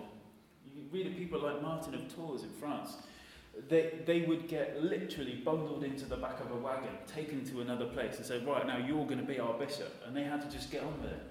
you 0.74 0.82
read 0.90 1.06
of 1.06 1.16
people 1.16 1.40
like 1.40 1.60
Martin 1.60 1.94
of 1.94 2.14
Tours 2.14 2.42
in 2.42 2.50
France 2.50 2.96
they, 3.68 3.98
they 4.06 4.22
would 4.22 4.48
get 4.48 4.82
literally 4.82 5.34
bundled 5.44 5.84
into 5.84 6.04
the 6.06 6.16
back 6.16 6.40
of 6.40 6.50
a 6.50 6.56
wagon, 6.56 6.90
taken 7.06 7.44
to 7.50 7.60
another 7.60 7.86
place, 7.86 8.16
and 8.16 8.26
say, 8.26 8.38
Right, 8.38 8.66
now 8.66 8.78
you're 8.78 9.04
going 9.06 9.18
to 9.18 9.24
be 9.24 9.38
our 9.38 9.54
bishop. 9.54 10.02
And 10.06 10.16
they 10.16 10.24
had 10.24 10.42
to 10.42 10.54
just 10.54 10.70
get 10.70 10.82
on 10.82 11.00
with 11.02 11.12
it. 11.12 11.22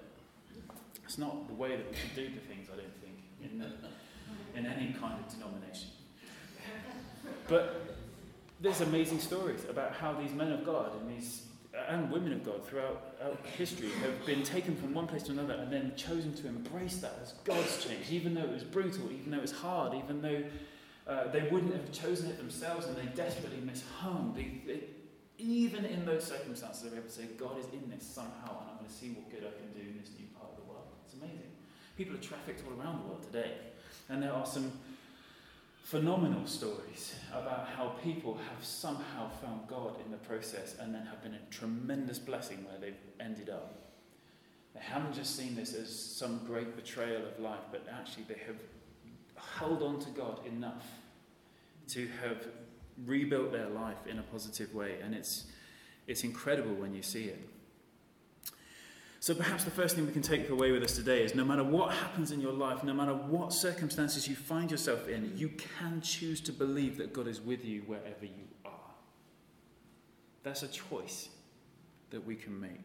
It's 1.03 1.17
not 1.17 1.47
the 1.47 1.53
way 1.53 1.75
that 1.75 1.89
we 1.89 1.95
should 1.95 2.15
do 2.15 2.29
the 2.29 2.39
things, 2.41 2.67
I 2.71 2.77
don't 2.77 3.01
think, 3.01 3.17
in, 3.43 3.59
the, 3.59 3.65
in 4.57 4.65
any 4.65 4.93
kind 4.93 5.19
of 5.19 5.33
denomination. 5.33 5.89
But 7.47 7.97
there's 8.61 8.81
amazing 8.81 9.19
stories 9.19 9.65
about 9.69 9.93
how 9.93 10.13
these 10.13 10.31
men 10.31 10.51
of 10.51 10.65
God 10.65 10.91
and 10.99 11.17
these 11.17 11.43
and 11.89 12.11
women 12.11 12.33
of 12.33 12.43
God 12.43 12.65
throughout 12.65 13.15
history 13.57 13.89
have 14.01 14.25
been 14.25 14.43
taken 14.43 14.75
from 14.75 14.93
one 14.93 15.07
place 15.07 15.23
to 15.23 15.31
another 15.31 15.53
and 15.53 15.71
then 15.71 15.93
chosen 15.95 16.33
to 16.35 16.47
embrace 16.47 16.97
that 16.97 17.17
as 17.21 17.33
God's 17.45 17.85
change, 17.85 18.11
even 18.11 18.33
though 18.33 18.43
it 18.43 18.51
was 18.51 18.63
brutal, 18.63 19.09
even 19.11 19.31
though 19.31 19.37
it 19.37 19.41
was 19.41 19.53
hard, 19.53 19.93
even 19.93 20.21
though 20.21 20.43
uh, 21.11 21.27
they 21.31 21.47
wouldn't 21.49 21.73
have 21.73 21.91
chosen 21.91 22.29
it 22.29 22.37
themselves 22.37 22.87
and 22.87 22.95
they 22.95 23.05
desperately 23.15 23.59
miss 23.59 23.83
home. 23.99 24.33
They, 24.35 24.61
they, 24.65 24.83
even 25.37 25.85
in 25.85 26.05
those 26.05 26.23
circumstances, 26.23 26.83
they're 26.83 26.93
able 26.93 27.09
to 27.09 27.13
say, 27.13 27.25
God 27.37 27.59
is 27.59 27.65
in 27.73 27.89
this 27.89 28.05
somehow, 28.05 28.61
and 28.61 28.69
I'm 28.71 28.77
going 28.77 28.89
to 28.89 28.93
see 28.93 29.09
what 29.09 29.29
good 29.29 29.43
I 29.43 29.51
can 29.59 29.73
do 29.73 29.89
in 29.89 29.99
this 29.99 30.11
new 30.17 30.27
part 30.37 30.51
of 30.51 30.57
the 30.57 30.71
world. 30.71 30.85
It's 31.05 31.15
amazing. 31.15 31.51
People 31.97 32.15
are 32.15 32.19
trafficked 32.19 32.63
all 32.65 32.79
around 32.79 33.03
the 33.03 33.07
world 33.07 33.23
today, 33.23 33.51
and 34.09 34.23
there 34.23 34.31
are 34.31 34.45
some 34.45 34.71
phenomenal 35.83 36.45
stories 36.45 37.15
about 37.33 37.67
how 37.75 37.89
people 38.03 38.35
have 38.35 38.63
somehow 38.63 39.29
found 39.41 39.67
God 39.67 39.95
in 40.05 40.11
the 40.11 40.17
process 40.17 40.75
and 40.79 40.93
then 40.93 41.05
have 41.07 41.21
been 41.23 41.33
a 41.33 41.41
tremendous 41.49 42.19
blessing 42.19 42.63
where 42.63 42.79
they've 42.79 43.01
ended 43.19 43.49
up. 43.49 43.75
They 44.73 44.79
haven't 44.79 45.13
just 45.13 45.35
seen 45.35 45.55
this 45.55 45.73
as 45.73 45.93
some 45.93 46.41
great 46.45 46.77
betrayal 46.77 47.23
of 47.25 47.39
life, 47.39 47.65
but 47.71 47.85
actually 47.91 48.23
they 48.29 48.39
have 48.45 48.55
held 49.57 49.81
on 49.81 49.99
to 49.99 50.09
God 50.11 50.45
enough 50.45 50.85
to 51.93 52.07
have 52.21 52.47
rebuilt 53.05 53.51
their 53.51 53.69
life 53.69 54.07
in 54.07 54.19
a 54.19 54.23
positive 54.23 54.73
way. 54.73 54.97
And 55.03 55.13
it's, 55.13 55.45
it's 56.07 56.23
incredible 56.23 56.73
when 56.73 56.93
you 56.93 57.01
see 57.01 57.25
it. 57.25 57.47
So 59.19 59.35
perhaps 59.35 59.63
the 59.63 59.71
first 59.71 59.95
thing 59.95 60.07
we 60.07 60.11
can 60.11 60.23
take 60.23 60.49
away 60.49 60.71
with 60.71 60.81
us 60.81 60.95
today 60.95 61.23
is 61.23 61.35
no 61.35 61.45
matter 61.45 61.63
what 61.63 61.93
happens 61.93 62.31
in 62.31 62.41
your 62.41 62.53
life, 62.53 62.83
no 62.83 62.93
matter 62.93 63.13
what 63.13 63.53
circumstances 63.53 64.27
you 64.27 64.35
find 64.35 64.71
yourself 64.71 65.07
in, 65.07 65.37
you 65.37 65.49
can 65.49 66.01
choose 66.01 66.41
to 66.41 66.51
believe 66.51 66.97
that 66.97 67.13
God 67.13 67.27
is 67.27 67.39
with 67.39 67.63
you 67.63 67.81
wherever 67.81 68.25
you 68.25 68.47
are. 68.65 68.71
That's 70.41 70.63
a 70.63 70.67
choice 70.67 71.29
that 72.09 72.25
we 72.25 72.35
can 72.35 72.59
make. 72.59 72.81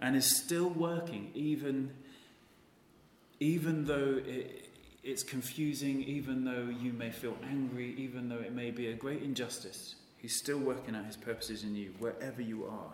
And 0.00 0.16
is 0.16 0.34
still 0.34 0.70
working 0.70 1.30
even, 1.34 1.90
even 3.38 3.84
though 3.84 4.22
it, 4.24 4.67
it's 5.02 5.22
confusing, 5.22 6.02
even 6.02 6.44
though 6.44 6.68
you 6.68 6.92
may 6.92 7.10
feel 7.10 7.36
angry, 7.48 7.94
even 7.96 8.28
though 8.28 8.40
it 8.40 8.52
may 8.52 8.70
be 8.70 8.88
a 8.88 8.94
great 8.94 9.22
injustice. 9.22 9.94
He's 10.18 10.34
still 10.34 10.58
working 10.58 10.96
out 10.96 11.06
his 11.06 11.16
purposes 11.16 11.62
in 11.62 11.76
you, 11.76 11.94
wherever 11.98 12.42
you 12.42 12.66
are. 12.66 12.92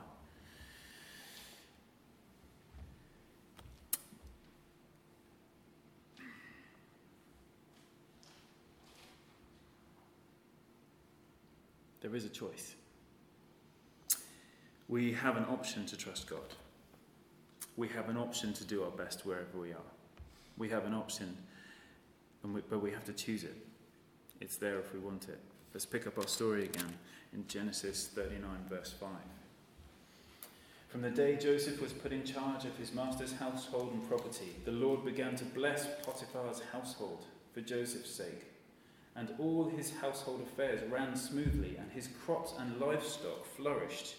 There 12.00 12.14
is 12.14 12.26
a 12.26 12.28
choice. 12.28 12.74
We 14.88 15.14
have 15.14 15.38
an 15.38 15.46
option 15.46 15.86
to 15.86 15.96
trust 15.96 16.28
God. 16.28 16.38
We 17.78 17.88
have 17.88 18.10
an 18.10 18.18
option 18.18 18.52
to 18.52 18.64
do 18.64 18.84
our 18.84 18.90
best 18.90 19.24
wherever 19.24 19.58
we 19.58 19.70
are. 19.70 19.90
We 20.58 20.68
have 20.68 20.84
an 20.84 20.92
option 20.92 21.34
we, 22.52 22.60
but 22.68 22.82
we 22.82 22.90
have 22.90 23.04
to 23.04 23.12
choose 23.12 23.44
it. 23.44 23.56
It's 24.40 24.56
there 24.56 24.78
if 24.78 24.92
we 24.92 24.98
want 24.98 25.28
it. 25.28 25.38
Let's 25.72 25.86
pick 25.86 26.06
up 26.06 26.18
our 26.18 26.26
story 26.26 26.64
again 26.64 26.92
in 27.32 27.46
Genesis 27.48 28.08
39, 28.14 28.48
verse 28.68 28.92
5. 28.92 29.08
From 30.88 31.02
the 31.02 31.10
day 31.10 31.36
Joseph 31.36 31.82
was 31.82 31.92
put 31.92 32.12
in 32.12 32.22
charge 32.24 32.64
of 32.64 32.76
his 32.76 32.94
master's 32.94 33.32
household 33.32 33.92
and 33.92 34.08
property, 34.08 34.54
the 34.64 34.70
Lord 34.70 35.04
began 35.04 35.34
to 35.36 35.44
bless 35.44 35.86
Potiphar's 36.04 36.62
household 36.72 37.24
for 37.52 37.62
Joseph's 37.62 38.10
sake. 38.10 38.44
And 39.16 39.34
all 39.38 39.64
his 39.64 39.92
household 39.96 40.42
affairs 40.42 40.88
ran 40.90 41.16
smoothly, 41.16 41.76
and 41.78 41.90
his 41.90 42.08
crops 42.24 42.54
and 42.58 42.80
livestock 42.80 43.44
flourished. 43.56 44.16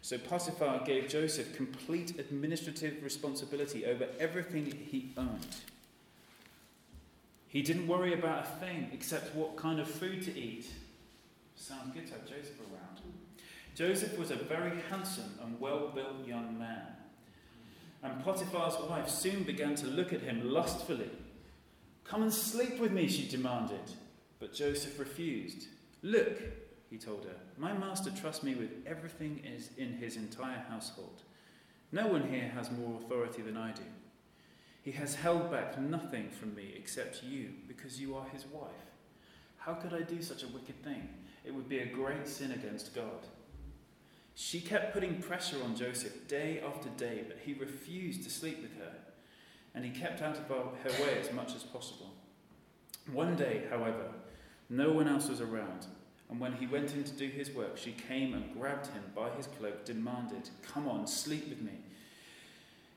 So 0.00 0.16
Potiphar 0.18 0.82
gave 0.84 1.08
Joseph 1.08 1.56
complete 1.56 2.18
administrative 2.18 3.02
responsibility 3.04 3.84
over 3.84 4.08
everything 4.18 4.66
he 4.90 5.12
owned. 5.16 5.46
He 7.52 7.62
didn't 7.62 7.86
worry 7.86 8.14
about 8.14 8.46
a 8.46 8.48
thing 8.64 8.88
except 8.92 9.34
what 9.34 9.56
kind 9.56 9.78
of 9.78 9.86
food 9.86 10.22
to 10.22 10.36
eat 10.36 10.66
Sounds 11.62 11.94
good 11.94 12.06
to 12.08 12.14
have 12.14 12.26
Joseph 12.26 12.58
around. 12.60 13.00
Joseph 13.76 14.18
was 14.18 14.32
a 14.32 14.36
very 14.36 14.72
handsome 14.90 15.38
and 15.44 15.60
well 15.60 15.92
built 15.94 16.26
young 16.26 16.58
man. 16.58 16.86
And 18.02 18.24
Potiphar's 18.24 18.74
wife 18.90 19.08
soon 19.08 19.44
began 19.44 19.76
to 19.76 19.86
look 19.86 20.12
at 20.12 20.22
him 20.22 20.50
lustfully. 20.50 21.10
Come 22.04 22.22
and 22.22 22.32
sleep 22.32 22.80
with 22.80 22.90
me, 22.90 23.06
she 23.06 23.28
demanded. 23.28 23.92
But 24.40 24.52
Joseph 24.52 24.98
refused. 24.98 25.68
Look, 26.02 26.40
he 26.90 26.98
told 26.98 27.26
her, 27.26 27.36
my 27.56 27.72
master 27.72 28.10
trusts 28.10 28.42
me 28.42 28.56
with 28.56 28.70
everything 28.86 29.40
in 29.78 29.92
his 29.92 30.16
entire 30.16 30.64
household. 30.68 31.22
No 31.92 32.08
one 32.08 32.28
here 32.28 32.50
has 32.56 32.72
more 32.72 32.98
authority 33.00 33.42
than 33.42 33.56
I 33.56 33.70
do. 33.70 33.82
He 34.82 34.90
has 34.92 35.14
held 35.14 35.50
back 35.50 35.80
nothing 35.80 36.28
from 36.30 36.54
me 36.54 36.74
except 36.76 37.22
you, 37.22 37.50
because 37.68 38.00
you 38.00 38.16
are 38.16 38.26
his 38.32 38.44
wife. 38.46 38.70
How 39.58 39.74
could 39.74 39.94
I 39.94 40.02
do 40.02 40.20
such 40.20 40.42
a 40.42 40.48
wicked 40.48 40.82
thing? 40.82 41.08
It 41.44 41.54
would 41.54 41.68
be 41.68 41.78
a 41.78 41.86
great 41.86 42.26
sin 42.26 42.50
against 42.50 42.94
God. 42.94 43.26
She 44.34 44.60
kept 44.60 44.92
putting 44.92 45.22
pressure 45.22 45.62
on 45.62 45.76
Joseph 45.76 46.26
day 46.26 46.60
after 46.66 46.88
day, 46.90 47.22
but 47.28 47.38
he 47.44 47.54
refused 47.54 48.24
to 48.24 48.30
sleep 48.30 48.60
with 48.60 48.76
her, 48.78 48.92
and 49.74 49.84
he 49.84 49.90
kept 49.90 50.20
out 50.20 50.36
of 50.36 50.48
her 50.48 51.04
way 51.04 51.18
as 51.20 51.32
much 51.32 51.54
as 51.54 51.62
possible. 51.62 52.14
One 53.12 53.36
day, 53.36 53.64
however, 53.70 54.10
no 54.68 54.90
one 54.90 55.06
else 55.06 55.28
was 55.28 55.40
around, 55.40 55.86
and 56.28 56.40
when 56.40 56.54
he 56.54 56.66
went 56.66 56.94
in 56.94 57.04
to 57.04 57.12
do 57.12 57.28
his 57.28 57.50
work, 57.50 57.76
she 57.76 57.92
came 57.92 58.34
and 58.34 58.52
grabbed 58.54 58.86
him 58.88 59.02
by 59.14 59.30
his 59.30 59.46
cloak, 59.46 59.84
demanded, 59.84 60.48
Come 60.62 60.88
on, 60.88 61.06
sleep 61.06 61.48
with 61.48 61.60
me. 61.60 61.72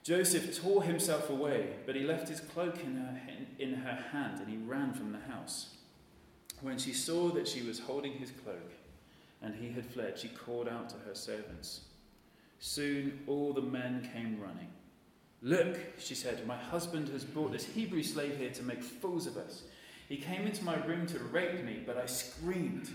Joseph 0.05 0.61
tore 0.61 0.83
himself 0.83 1.31
away, 1.31 1.69
but 1.87 1.95
he 1.95 2.03
left 2.03 2.29
his 2.29 2.39
cloak 2.39 2.79
in 2.83 2.95
her, 2.95 3.19
in 3.57 3.73
her 3.73 4.05
hand 4.11 4.39
and 4.39 4.47
he 4.47 4.57
ran 4.57 4.93
from 4.93 5.11
the 5.11 5.33
house. 5.33 5.73
When 6.61 6.77
she 6.77 6.93
saw 6.93 7.29
that 7.29 7.47
she 7.47 7.63
was 7.63 7.79
holding 7.79 8.13
his 8.13 8.29
cloak, 8.29 8.71
and 9.41 9.55
he 9.55 9.71
had 9.71 9.83
fled, 9.83 10.19
she 10.19 10.27
called 10.27 10.67
out 10.67 10.89
to 10.89 10.95
her 11.07 11.15
servants. 11.15 11.81
Soon 12.59 13.19
all 13.25 13.51
the 13.51 13.63
men 13.63 14.07
came 14.13 14.39
running. 14.39 14.69
Look, 15.41 15.79
she 15.97 16.13
said, 16.13 16.45
my 16.45 16.55
husband 16.55 17.09
has 17.09 17.23
brought 17.23 17.51
this 17.51 17.65
Hebrew 17.65 18.03
slave 18.03 18.37
here 18.37 18.51
to 18.51 18.63
make 18.63 18.83
fools 18.83 19.25
of 19.25 19.37
us. 19.37 19.63
He 20.07 20.17
came 20.17 20.45
into 20.45 20.63
my 20.63 20.75
room 20.85 21.07
to 21.07 21.19
rape 21.19 21.63
me, 21.63 21.81
but 21.83 21.97
I 21.97 22.05
screamed. 22.05 22.89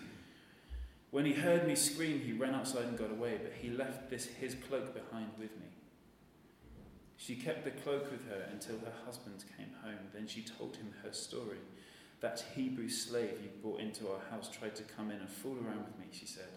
When 1.11 1.25
he 1.25 1.33
heard 1.33 1.67
me 1.67 1.75
scream, 1.75 2.21
he 2.21 2.35
ran 2.35 2.55
outside 2.55 2.85
and 2.85 2.97
got 2.97 3.11
away, 3.11 3.41
but 3.43 3.53
he 3.61 3.71
left 3.71 4.11
this 4.11 4.27
his 4.27 4.55
cloak 4.55 4.95
behind 4.95 5.31
with 5.41 5.51
me. 5.59 5.67
She 7.21 7.37
kept 7.37 7.65
the 7.65 7.71
cloak 7.71 8.11
with 8.11 8.27
her 8.31 8.49
until 8.51 8.79
her 8.79 8.95
husband 9.05 9.45
came 9.59 9.75
home. 9.85 10.09
Then 10.15 10.27
she 10.27 10.41
told 10.41 10.77
him 10.77 10.95
her 11.03 11.13
story. 11.13 11.59
That 12.21 12.43
Hebrew 12.55 12.89
slave 12.89 13.37
you 13.43 13.51
brought 13.63 13.81
into 13.81 14.09
our 14.09 14.21
house 14.31 14.49
tried 14.49 14.75
to 14.77 14.83
come 14.85 15.11
in 15.11 15.19
and 15.19 15.29
fool 15.29 15.59
around 15.59 15.85
with 15.85 15.99
me, 15.99 16.07
she 16.13 16.25
said. 16.25 16.49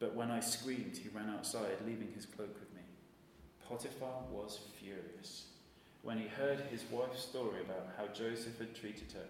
But 0.00 0.16
when 0.16 0.32
I 0.32 0.40
screamed, 0.40 0.96
he 0.96 1.08
ran 1.10 1.30
outside, 1.30 1.76
leaving 1.86 2.10
his 2.16 2.26
cloak 2.26 2.52
with 2.58 2.74
me. 2.74 2.82
Potiphar 3.68 4.24
was 4.32 4.58
furious 4.80 5.46
when 6.02 6.18
he 6.18 6.26
heard 6.26 6.58
his 6.72 6.82
wife's 6.90 7.22
story 7.22 7.60
about 7.60 7.90
how 7.96 8.08
Joseph 8.08 8.58
had 8.58 8.74
treated 8.74 9.12
her. 9.12 9.26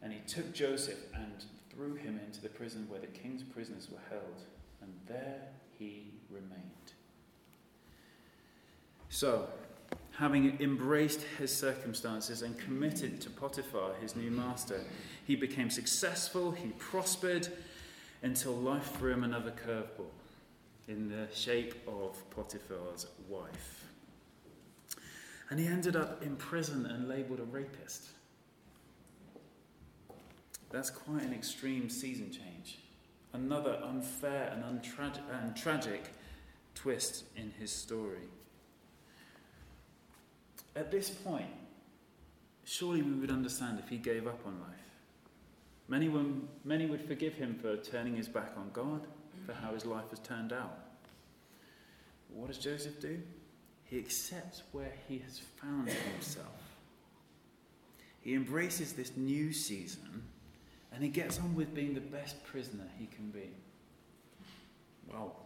And 0.00 0.14
he 0.14 0.20
took 0.20 0.54
Joseph 0.54 1.00
and 1.14 1.44
threw 1.70 1.94
him 1.94 2.18
into 2.24 2.40
the 2.40 2.48
prison 2.48 2.86
where 2.88 3.00
the 3.00 3.06
king's 3.06 3.42
prisoners 3.42 3.88
were 3.90 4.00
held. 4.08 4.44
And 4.80 4.94
there 5.06 5.42
he 5.78 6.14
remained. 6.30 6.79
So, 9.10 9.48
having 10.12 10.56
embraced 10.60 11.22
his 11.36 11.54
circumstances 11.54 12.42
and 12.42 12.56
committed 12.56 13.20
to 13.22 13.30
Potiphar, 13.30 13.94
his 14.00 14.14
new 14.14 14.30
master, 14.30 14.80
he 15.26 15.34
became 15.34 15.68
successful, 15.68 16.52
he 16.52 16.68
prospered, 16.78 17.48
until 18.22 18.52
life 18.52 18.96
threw 18.96 19.12
him 19.12 19.24
another 19.24 19.50
curveball 19.50 20.10
in 20.86 21.08
the 21.08 21.26
shape 21.34 21.74
of 21.88 22.18
Potiphar's 22.30 23.06
wife. 23.28 23.84
And 25.50 25.58
he 25.58 25.66
ended 25.66 25.96
up 25.96 26.22
in 26.22 26.36
prison 26.36 26.86
and 26.86 27.08
labeled 27.08 27.40
a 27.40 27.44
rapist. 27.44 28.10
That's 30.70 30.90
quite 30.90 31.22
an 31.22 31.34
extreme 31.34 31.90
season 31.90 32.30
change. 32.30 32.78
Another 33.32 33.80
unfair 33.82 34.52
and, 34.52 34.62
untra- 34.62 35.18
and 35.42 35.56
tragic 35.56 36.12
twist 36.76 37.24
in 37.36 37.52
his 37.58 37.72
story. 37.72 38.28
At 40.76 40.90
this 40.90 41.10
point, 41.10 41.50
surely 42.64 43.02
we 43.02 43.12
would 43.12 43.30
understand 43.30 43.78
if 43.78 43.88
he 43.88 43.96
gave 43.96 44.26
up 44.26 44.40
on 44.46 44.60
life. 44.60 44.76
Many, 45.88 46.08
would, 46.08 46.48
many 46.64 46.86
would 46.86 47.02
forgive 47.02 47.34
him 47.34 47.58
for 47.60 47.76
turning 47.76 48.16
his 48.16 48.28
back 48.28 48.52
on 48.56 48.70
God, 48.72 49.02
for 49.44 49.52
how 49.52 49.74
his 49.74 49.84
life 49.84 50.08
has 50.10 50.20
turned 50.20 50.52
out. 50.52 50.78
What 52.32 52.48
does 52.48 52.58
Joseph 52.58 53.00
do? 53.00 53.20
He 53.84 53.98
accepts 53.98 54.62
where 54.70 54.92
he 55.08 55.18
has 55.18 55.40
found 55.60 55.88
himself. 55.88 56.46
He 58.20 58.34
embraces 58.34 58.92
this 58.92 59.16
new 59.16 59.52
season 59.52 60.22
and 60.92 61.02
he 61.02 61.08
gets 61.08 61.38
on 61.40 61.54
with 61.54 61.74
being 61.74 61.94
the 61.94 62.00
best 62.00 62.42
prisoner 62.44 62.86
he 62.98 63.06
can 63.06 63.30
be. 63.30 63.50
Well, 65.10 65.36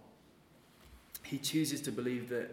he 1.22 1.38
chooses 1.38 1.80
to 1.82 1.92
believe 1.92 2.28
that 2.30 2.50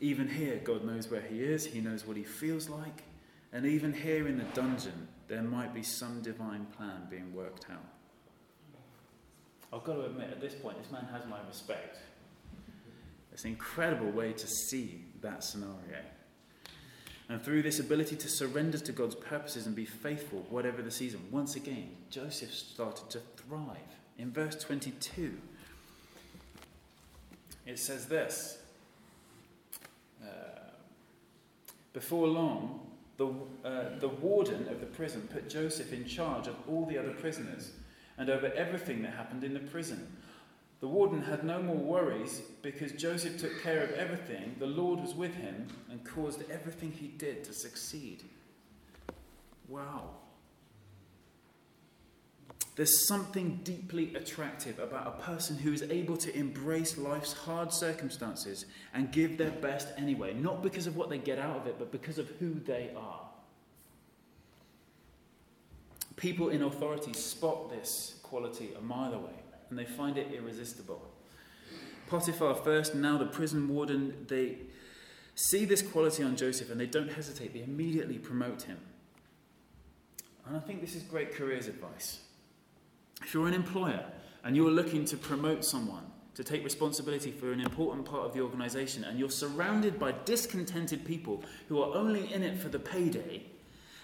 even 0.00 0.28
here, 0.28 0.60
God 0.62 0.84
knows 0.84 1.10
where 1.10 1.20
he 1.20 1.42
is, 1.42 1.66
he 1.66 1.80
knows 1.80 2.06
what 2.06 2.16
he 2.16 2.22
feels 2.22 2.68
like, 2.68 3.02
and 3.52 3.66
even 3.66 3.92
here 3.92 4.28
in 4.28 4.38
the 4.38 4.44
dungeon, 4.44 5.08
there 5.26 5.42
might 5.42 5.74
be 5.74 5.82
some 5.82 6.20
divine 6.22 6.66
plan 6.76 7.06
being 7.10 7.34
worked 7.34 7.66
out. 7.70 7.84
I've 9.72 9.84
got 9.84 9.94
to 9.94 10.06
admit, 10.06 10.30
at 10.30 10.40
this 10.40 10.54
point, 10.54 10.80
this 10.82 10.90
man 10.90 11.06
has 11.12 11.28
my 11.28 11.38
respect. 11.46 11.98
It's 13.32 13.44
an 13.44 13.50
incredible 13.50 14.10
way 14.10 14.32
to 14.32 14.46
see 14.46 15.04
that 15.20 15.44
scenario. 15.44 16.00
And 17.28 17.42
through 17.42 17.62
this 17.62 17.78
ability 17.78 18.16
to 18.16 18.28
surrender 18.28 18.78
to 18.78 18.92
God's 18.92 19.14
purposes 19.14 19.66
and 19.66 19.76
be 19.76 19.84
faithful, 19.84 20.46
whatever 20.48 20.80
the 20.80 20.90
season, 20.90 21.20
once 21.30 21.56
again, 21.56 21.90
Joseph 22.08 22.52
started 22.52 23.10
to 23.10 23.20
thrive. 23.36 23.76
In 24.16 24.32
verse 24.32 24.56
22, 24.56 25.36
it 27.66 27.78
says 27.78 28.06
this 28.06 28.58
Before 31.92 32.28
long, 32.28 32.86
the, 33.16 33.26
uh, 33.64 33.98
the 33.98 34.08
warden 34.08 34.68
of 34.68 34.78
the 34.78 34.86
prison 34.86 35.28
put 35.32 35.48
Joseph 35.48 35.92
in 35.92 36.06
charge 36.06 36.46
of 36.46 36.54
all 36.68 36.86
the 36.86 36.96
other 36.96 37.10
prisoners 37.10 37.72
and 38.16 38.30
over 38.30 38.52
everything 38.54 39.02
that 39.02 39.14
happened 39.14 39.42
in 39.42 39.52
the 39.52 39.60
prison. 39.60 40.16
The 40.80 40.86
warden 40.86 41.22
had 41.22 41.42
no 41.42 41.60
more 41.60 41.76
worries 41.76 42.42
because 42.62 42.92
Joseph 42.92 43.40
took 43.40 43.62
care 43.62 43.82
of 43.82 43.90
everything. 43.92 44.54
The 44.60 44.66
Lord 44.66 45.00
was 45.00 45.14
with 45.14 45.34
him 45.34 45.66
and 45.90 46.04
caused 46.04 46.48
everything 46.50 46.92
he 46.92 47.08
did 47.08 47.42
to 47.44 47.52
succeed. 47.52 48.22
Wow. 49.68 50.10
There's 52.78 53.08
something 53.08 53.58
deeply 53.64 54.14
attractive 54.14 54.78
about 54.78 55.08
a 55.08 55.22
person 55.22 55.58
who 55.58 55.72
is 55.72 55.82
able 55.82 56.16
to 56.18 56.32
embrace 56.36 56.96
life's 56.96 57.32
hard 57.32 57.72
circumstances 57.72 58.66
and 58.94 59.10
give 59.10 59.36
their 59.36 59.50
best 59.50 59.88
anyway, 59.96 60.32
not 60.32 60.62
because 60.62 60.86
of 60.86 60.96
what 60.96 61.10
they 61.10 61.18
get 61.18 61.40
out 61.40 61.56
of 61.56 61.66
it, 61.66 61.74
but 61.76 61.90
because 61.90 62.18
of 62.18 62.28
who 62.38 62.54
they 62.54 62.92
are. 62.96 63.22
People 66.14 66.50
in 66.50 66.62
authority 66.62 67.12
spot 67.14 67.68
this 67.68 68.20
quality 68.22 68.70
a 68.78 68.80
mile 68.80 69.12
away 69.12 69.42
and 69.70 69.78
they 69.78 69.84
find 69.84 70.16
it 70.16 70.32
irresistible. 70.32 71.02
Potiphar 72.08 72.54
first, 72.54 72.94
now 72.94 73.18
the 73.18 73.26
prison 73.26 73.66
warden, 73.66 74.24
they 74.28 74.58
see 75.34 75.64
this 75.64 75.82
quality 75.82 76.22
on 76.22 76.36
Joseph 76.36 76.70
and 76.70 76.80
they 76.80 76.86
don't 76.86 77.10
hesitate, 77.10 77.54
they 77.54 77.62
immediately 77.62 78.18
promote 78.18 78.62
him. 78.62 78.78
And 80.46 80.56
I 80.56 80.60
think 80.60 80.80
this 80.80 80.94
is 80.94 81.02
great 81.02 81.34
careers 81.34 81.66
advice. 81.66 82.20
If 83.22 83.34
you're 83.34 83.48
an 83.48 83.54
employer 83.54 84.04
and 84.44 84.56
you're 84.56 84.70
looking 84.70 85.04
to 85.06 85.16
promote 85.16 85.64
someone, 85.64 86.04
to 86.34 86.44
take 86.44 86.62
responsibility 86.62 87.32
for 87.32 87.52
an 87.52 87.60
important 87.60 88.04
part 88.04 88.24
of 88.24 88.32
the 88.32 88.40
organization, 88.40 89.02
and 89.02 89.18
you're 89.18 89.28
surrounded 89.28 89.98
by 89.98 90.12
discontented 90.24 91.04
people 91.04 91.42
who 91.68 91.82
are 91.82 91.96
only 91.96 92.32
in 92.32 92.44
it 92.44 92.56
for 92.56 92.68
the 92.68 92.78
payday, 92.78 93.42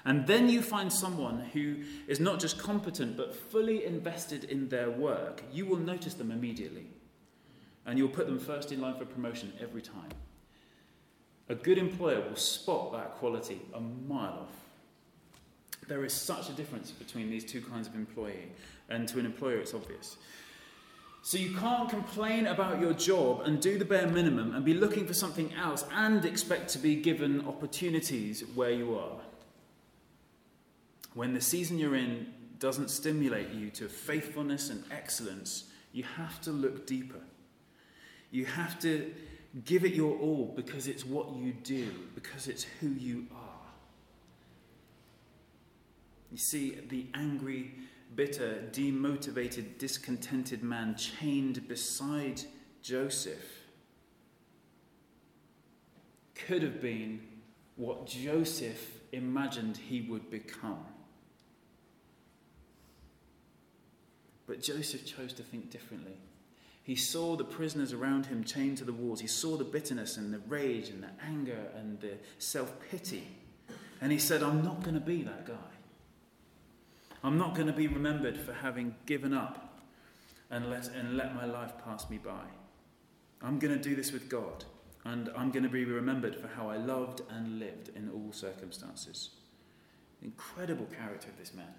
and 0.05 0.27
then 0.27 0.49
you 0.49 0.61
find 0.61 0.93
someone 0.93 1.41
who 1.53 1.77
is 2.09 2.21
not 2.21 2.41
just 2.41 2.59
competent 2.59 3.17
but 3.17 3.35
fully 3.35 3.85
invested 3.85 4.45
in 4.45 4.69
their 4.69 4.91
work, 4.91 5.43
you 5.53 5.65
will 5.65 5.79
notice 5.79 6.15
them 6.15 6.31
immediately. 6.31 6.87
And 7.87 7.99
you'll 7.99 8.09
put 8.09 8.27
them 8.27 8.39
first 8.39 8.73
in 8.73 8.81
line 8.81 8.97
for 8.97 9.05
promotion 9.05 9.53
every 9.61 9.83
time. 9.83 10.11
A 11.49 11.55
good 11.55 11.79
employer 11.79 12.21
will 12.21 12.37
spot 12.37 12.93
that 12.93 13.13
quality 13.13 13.61
a 13.75 13.81
mile 13.81 14.49
off. 14.49 14.65
There 15.89 16.05
is 16.05 16.15
such 16.15 16.49
a 16.49 16.53
difference 16.53 16.91
between 16.91 17.31
these 17.31 17.45
two 17.45 17.61
kinds 17.61 17.87
of 17.87 17.95
employee, 17.95 18.51
and 18.89 19.09
to 19.09 19.19
an 19.19 19.27
employer, 19.27 19.59
it's 19.59 19.75
obvious. 19.75 20.17
So 21.23 21.39
you 21.39 21.57
can't 21.57 21.89
complain 21.89 22.47
about 22.47 22.81
your 22.81 22.93
job 22.93 23.43
and 23.47 23.61
do 23.61 23.79
the 23.79 23.85
bare 23.85 24.07
minimum 24.07 24.55
and 24.55 24.65
be 24.65 24.75
looking 24.75 25.07
for 25.07 25.15
something 25.15 25.53
else 25.55 25.85
and 25.93 26.25
expect 26.25 26.69
to 26.71 26.79
be 26.79 26.97
given 26.97 27.47
opportunities 27.47 28.43
where 28.55 28.73
you 28.73 28.99
are 28.99 29.21
when 31.15 31.33
the 31.33 31.41
season 31.41 31.79
you're 31.79 31.95
in 31.97 32.27
doesn't 32.59 32.91
stimulate 32.91 33.51
you 33.51 33.71
to 33.71 33.89
faithfulness 33.89 34.71
and 34.71 34.85
excellence, 34.91 35.65
you 35.93 36.03
have 36.03 36.41
to 36.43 36.51
look 36.51 36.87
deeper. 36.87 37.21
You 38.31 38.45
have 38.47 38.79
to 38.81 39.13
give 39.65 39.85
it 39.85 39.95
your 39.95 40.19
all 40.19 40.53
because 40.57 40.89
it's 40.89 41.07
what 41.07 41.35
you 41.37 41.53
do, 41.53 41.89
because 42.15 42.49
it's 42.49 42.67
who 42.81 42.89
you 42.89 43.27
are. 43.33 43.41
You 46.33 46.39
see, 46.39 46.81
the 46.89 47.07
angry, 47.15 47.75
bitter, 48.15 48.65
demotivated, 48.73 49.79
discontented 49.79 50.63
man 50.63 50.97
chained 50.97 51.67
beside 51.69 52.43
Joseph 52.83 53.65
could 56.47 56.63
have 56.63 56.81
been 56.81 57.21
what 57.77 58.07
Joseph 58.07 58.99
imagined 59.13 59.77
he 59.77 60.03
would 60.03 60.31
become. 60.31 60.85
But 64.47 64.61
Joseph 64.61 65.07
chose 65.07 65.33
to 65.35 65.43
think 65.43 65.71
differently. 65.71 66.17
He 66.83 66.97
saw 66.97 67.35
the 67.35 67.45
prisoners 67.45 67.95
around 67.95 68.27
him 68.27 68.45
chained 68.45 68.77
to 68.79 68.85
the 68.85 68.93
walls. 68.93 69.21
He 69.21 69.27
saw 69.27 69.57
the 69.57 69.65
bitterness 69.65 70.19
and 70.19 70.35
the 70.35 70.41
rage 70.41 70.91
and 70.91 71.03
the 71.03 71.09
anger 71.27 71.71
and 71.77 71.99
the 72.01 72.19
self 72.39 72.75
pity. 72.91 73.27
And 74.03 74.13
he 74.13 74.19
said, 74.19 74.43
I'm 74.43 74.63
not 74.63 74.83
going 74.83 74.95
to 74.95 75.01
be 75.01 75.23
that 75.23 75.47
guy. 75.47 75.74
I'm 77.25 77.39
not 77.39 77.55
going 77.55 77.67
to 77.67 77.73
be 77.73 77.89
remembered 77.89 78.37
for 78.37 78.53
having 78.53 78.95
given 79.07 79.33
up 79.33 79.81
and 80.51 80.71
let, 80.71 80.89
and 80.89 81.17
let 81.17 81.35
my 81.35 81.47
life 81.47 81.73
pass 81.83 82.09
me 82.11 82.19
by. 82.19 82.45
I'm 83.43 83.59
going 83.59 83.77
to 83.77 83.83
do 83.83 83.97
this 83.97 84.13
with 84.13 84.29
God. 84.29 84.65
And 85.07 85.31
I'm 85.37 85.51
going 85.51 85.65
to 85.65 85.69
be 85.69 85.85
remembered 85.85 86.37
for 86.37 86.49
how 86.49 86.69
I 86.69 86.77
loved 86.77 87.23
and 87.31 87.59
lived 87.59 87.91
in 87.97 88.11
all 88.11 88.33
circumstances. 88.33 89.31
Incredible 90.23 90.87
character 90.87 91.29
of 91.29 91.39
this 91.39 91.53
man. 91.53 91.75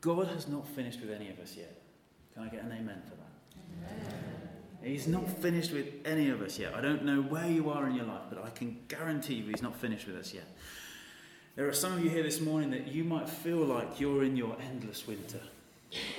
God 0.00 0.28
has 0.28 0.48
not 0.48 0.66
finished 0.68 1.00
with 1.00 1.10
any 1.10 1.28
of 1.28 1.38
us 1.38 1.56
yet. 1.56 1.80
Can 2.34 2.44
I 2.44 2.48
get 2.48 2.62
an 2.62 2.72
amen 2.72 3.02
for 3.04 3.16
that? 3.16 3.88
Amen. 3.88 4.36
He's 4.82 5.06
not 5.08 5.28
finished 5.28 5.72
with 5.72 5.86
any 6.04 6.28
of 6.28 6.42
us 6.42 6.58
yet. 6.58 6.74
I 6.74 6.80
don't 6.80 7.04
know 7.04 7.22
where 7.22 7.48
you 7.48 7.70
are 7.70 7.88
in 7.88 7.94
your 7.94 8.04
life, 8.04 8.22
but 8.28 8.44
I 8.44 8.50
can 8.50 8.78
guarantee 8.88 9.34
you 9.34 9.46
he's 9.46 9.62
not 9.62 9.76
finished 9.76 10.06
with 10.06 10.16
us 10.16 10.32
yet. 10.32 10.46
There 11.56 11.66
are 11.66 11.72
some 11.72 11.94
of 11.94 12.04
you 12.04 12.10
here 12.10 12.22
this 12.22 12.42
morning 12.42 12.70
that 12.72 12.88
you 12.88 13.02
might 13.02 13.26
feel 13.26 13.56
like 13.56 13.98
you're 13.98 14.24
in 14.24 14.36
your 14.36 14.54
endless 14.60 15.06
winter, 15.06 15.40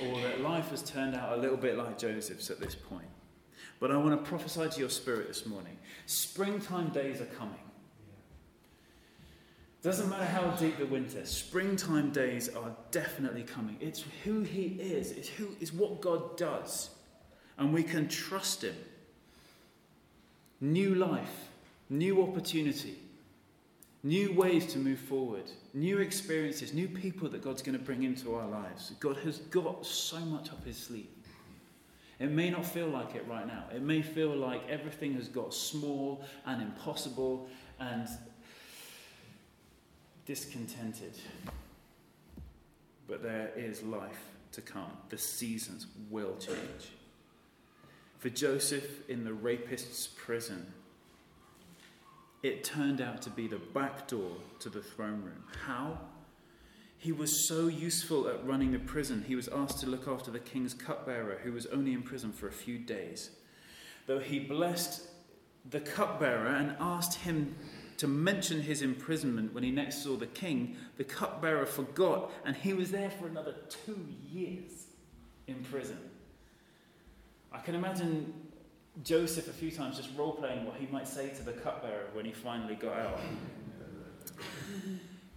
or 0.02 0.20
that 0.22 0.40
life 0.40 0.70
has 0.70 0.82
turned 0.82 1.14
out 1.14 1.38
a 1.38 1.40
little 1.40 1.56
bit 1.56 1.78
like 1.78 1.96
Joseph's 1.96 2.50
at 2.50 2.58
this 2.58 2.74
point. 2.74 3.06
But 3.78 3.92
I 3.92 3.96
want 3.98 4.20
to 4.20 4.28
prophesy 4.28 4.68
to 4.68 4.80
your 4.80 4.90
spirit 4.90 5.28
this 5.28 5.46
morning. 5.46 5.78
Springtime 6.06 6.88
days 6.88 7.20
are 7.20 7.26
coming. 7.26 7.60
Doesn't 9.80 10.10
matter 10.10 10.24
how 10.24 10.50
deep 10.56 10.76
the 10.76 10.86
winter, 10.86 11.24
springtime 11.24 12.10
days 12.10 12.48
are 12.48 12.74
definitely 12.90 13.44
coming. 13.44 13.76
It's 13.80 14.04
who 14.24 14.40
He 14.40 14.76
is, 14.80 15.12
it's, 15.12 15.28
who, 15.28 15.50
it's 15.60 15.72
what 15.72 16.00
God 16.00 16.36
does. 16.36 16.90
And 17.58 17.72
we 17.72 17.84
can 17.84 18.08
trust 18.08 18.64
Him. 18.64 18.74
New 20.60 20.96
life, 20.96 21.48
new 21.88 22.24
opportunity, 22.24 22.98
new 24.08 24.32
ways 24.32 24.64
to 24.72 24.78
move 24.78 24.98
forward, 24.98 25.44
new 25.74 25.98
experiences, 25.98 26.72
new 26.72 26.88
people 26.88 27.28
that 27.28 27.42
God's 27.42 27.60
going 27.60 27.78
to 27.78 27.84
bring 27.84 28.04
into 28.04 28.34
our 28.34 28.48
lives. 28.48 28.92
God 29.00 29.18
has 29.18 29.38
got 29.38 29.84
so 29.84 30.18
much 30.20 30.48
up 30.48 30.64
His 30.64 30.78
sleeve. 30.78 31.06
It 32.18 32.30
may 32.30 32.48
not 32.50 32.64
feel 32.64 32.88
like 32.88 33.14
it 33.14 33.26
right 33.28 33.46
now. 33.46 33.64
It 33.72 33.82
may 33.82 34.00
feel 34.00 34.34
like 34.34 34.66
everything 34.68 35.12
has 35.14 35.28
got 35.28 35.52
small 35.52 36.24
and 36.46 36.62
impossible 36.62 37.48
and 37.78 38.08
discontented. 40.24 41.12
But 43.06 43.22
there 43.22 43.50
is 43.56 43.82
life 43.82 44.32
to 44.52 44.62
come. 44.62 44.90
The 45.10 45.18
seasons 45.18 45.86
will 46.10 46.34
change. 46.36 46.92
For 48.18 48.30
Joseph 48.30 49.08
in 49.08 49.24
the 49.24 49.32
rapist's 49.34 50.08
prison, 50.08 50.72
it 52.42 52.64
turned 52.64 53.00
out 53.00 53.22
to 53.22 53.30
be 53.30 53.46
the 53.46 53.58
back 53.58 54.06
door 54.08 54.36
to 54.60 54.68
the 54.68 54.82
throne 54.82 55.22
room. 55.22 55.44
How? 55.66 55.98
He 56.96 57.12
was 57.12 57.46
so 57.48 57.68
useful 57.68 58.28
at 58.28 58.44
running 58.46 58.72
the 58.72 58.78
prison, 58.78 59.24
he 59.26 59.36
was 59.36 59.48
asked 59.48 59.80
to 59.80 59.86
look 59.86 60.08
after 60.08 60.30
the 60.30 60.40
king's 60.40 60.74
cupbearer, 60.74 61.40
who 61.44 61.52
was 61.52 61.66
only 61.66 61.92
in 61.92 62.02
prison 62.02 62.32
for 62.32 62.48
a 62.48 62.52
few 62.52 62.78
days. 62.78 63.30
Though 64.06 64.18
he 64.18 64.40
blessed 64.40 65.02
the 65.68 65.80
cupbearer 65.80 66.48
and 66.48 66.76
asked 66.80 67.18
him 67.20 67.54
to 67.98 68.08
mention 68.08 68.62
his 68.62 68.82
imprisonment 68.82 69.52
when 69.52 69.64
he 69.64 69.70
next 69.70 70.02
saw 70.02 70.16
the 70.16 70.26
king, 70.26 70.76
the 70.96 71.04
cupbearer 71.04 71.66
forgot, 71.66 72.30
and 72.44 72.56
he 72.56 72.72
was 72.72 72.90
there 72.90 73.10
for 73.10 73.26
another 73.26 73.54
two 73.68 74.06
years 74.30 74.86
in 75.46 75.64
prison. 75.64 75.98
I 77.52 77.58
can 77.58 77.74
imagine 77.74 78.32
Joseph 79.04 79.48
a 79.48 79.52
few 79.52 79.70
times 79.70 79.96
just 79.96 80.10
role 80.16 80.32
playing 80.32 80.64
what 80.66 80.76
he 80.76 80.86
might 80.86 81.06
say 81.06 81.28
to 81.28 81.42
the 81.42 81.52
cupbearer 81.52 82.06
when 82.12 82.24
he 82.24 82.32
finally 82.32 82.74
got 82.74 82.98
out. 82.98 83.20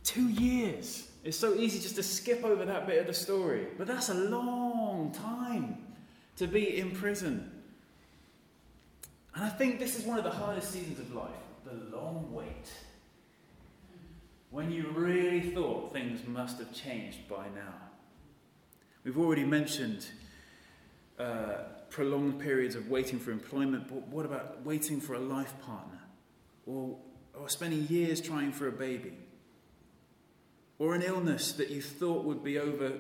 two 0.04 0.30
years. 0.30 1.08
It's 1.24 1.38
so 1.38 1.54
easy 1.54 1.80
just 1.80 1.96
to 1.96 2.04
skip 2.04 2.44
over 2.44 2.66
that 2.66 2.88
bit 2.88 3.00
of 3.00 3.08
the 3.08 3.14
story. 3.14 3.68
But 3.78 3.88
that's 3.88 4.10
a 4.10 4.16
long 4.16 5.12
time 5.12 5.78
to 6.38 6.48
be 6.48 6.80
in 6.80 6.92
prison. 6.92 7.52
And 9.36 9.44
I 9.44 9.50
think 9.50 9.80
this 9.80 9.98
is 9.98 10.06
one 10.06 10.18
of 10.18 10.24
the 10.24 10.32
hardest 10.32 10.72
seasons 10.72 11.00
of 11.00 11.14
life 11.14 11.30
the 11.64 11.96
long 11.96 12.28
wait. 12.32 12.72
When 14.50 14.72
you 14.72 14.88
really 14.94 15.52
thought 15.52 15.94
things 15.94 16.28
must 16.28 16.58
have 16.60 16.74
changed 16.74 17.30
by 17.30 17.46
now. 17.56 17.74
We've 19.04 19.18
already 19.18 19.46
mentioned 19.46 20.06
uh, 21.18 21.60
prolonged 21.92 22.40
periods 22.40 22.74
of 22.74 22.90
waiting 22.90 23.20
for 23.20 23.32
employment, 23.32 23.88
but 23.88 24.08
what 24.08 24.26
about 24.26 24.66
waiting 24.66 25.00
for 25.00 25.14
a 25.14 25.20
life 25.20 25.54
partner? 25.62 26.00
Or, 26.66 26.98
or 27.40 27.50
spending 27.50 27.88
years 27.88 28.20
trying 28.20 28.52
for 28.52 28.68
a 28.68 28.72
baby? 28.72 29.14
or 30.82 30.96
an 30.96 31.04
illness 31.04 31.52
that 31.52 31.70
you 31.70 31.80
thought 31.80 32.26
would 32.26 32.44
be 32.44 32.58
over 32.58 32.94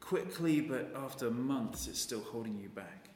quickly, 0.00 0.60
but 0.60 0.92
after 0.96 1.30
months 1.30 1.86
it's 1.86 2.00
still 2.00 2.22
holding 2.22 2.58
you 2.58 2.68
back. 2.68 3.08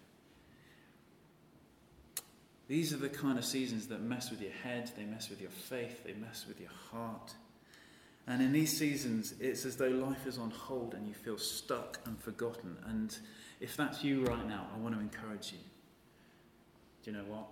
These 2.69 2.93
are 2.93 2.97
the 2.97 3.09
kind 3.09 3.41
of 3.41 3.45
seasons 3.45 3.89
that 3.89 4.03
mess 4.03 4.31
with 4.31 4.41
your 4.41 4.53
head, 4.53 4.93
they 4.97 5.03
mess 5.03 5.31
with 5.31 5.41
your 5.41 5.51
faith, 5.51 6.05
they 6.05 6.13
mess 6.13 6.45
with 6.47 6.61
your 6.61 6.71
heart. 6.93 7.35
And 8.29 8.41
in 8.41 8.53
these 8.53 8.79
seasons, 8.79 9.35
it's 9.41 9.65
as 9.65 9.77
though 9.77 9.89
life 9.89 10.29
is 10.29 10.39
on 10.39 10.51
hold 10.51 10.95
and 10.95 11.09
you 11.09 11.15
feel 11.15 11.37
stuck 11.37 11.99
and 12.07 12.17
forgotten. 12.23 12.77
And 12.87 13.19
if 13.61 13.77
that's 13.77 14.03
you 14.05 14.25
right 14.25 14.47
now, 14.47 14.67
I 14.75 14.79
want 14.79 14.95
to 14.95 15.01
encourage 15.01 15.53
you. 15.53 15.59
Do 17.03 17.11
you 17.11 17.17
know 17.17 17.25
what? 17.25 17.47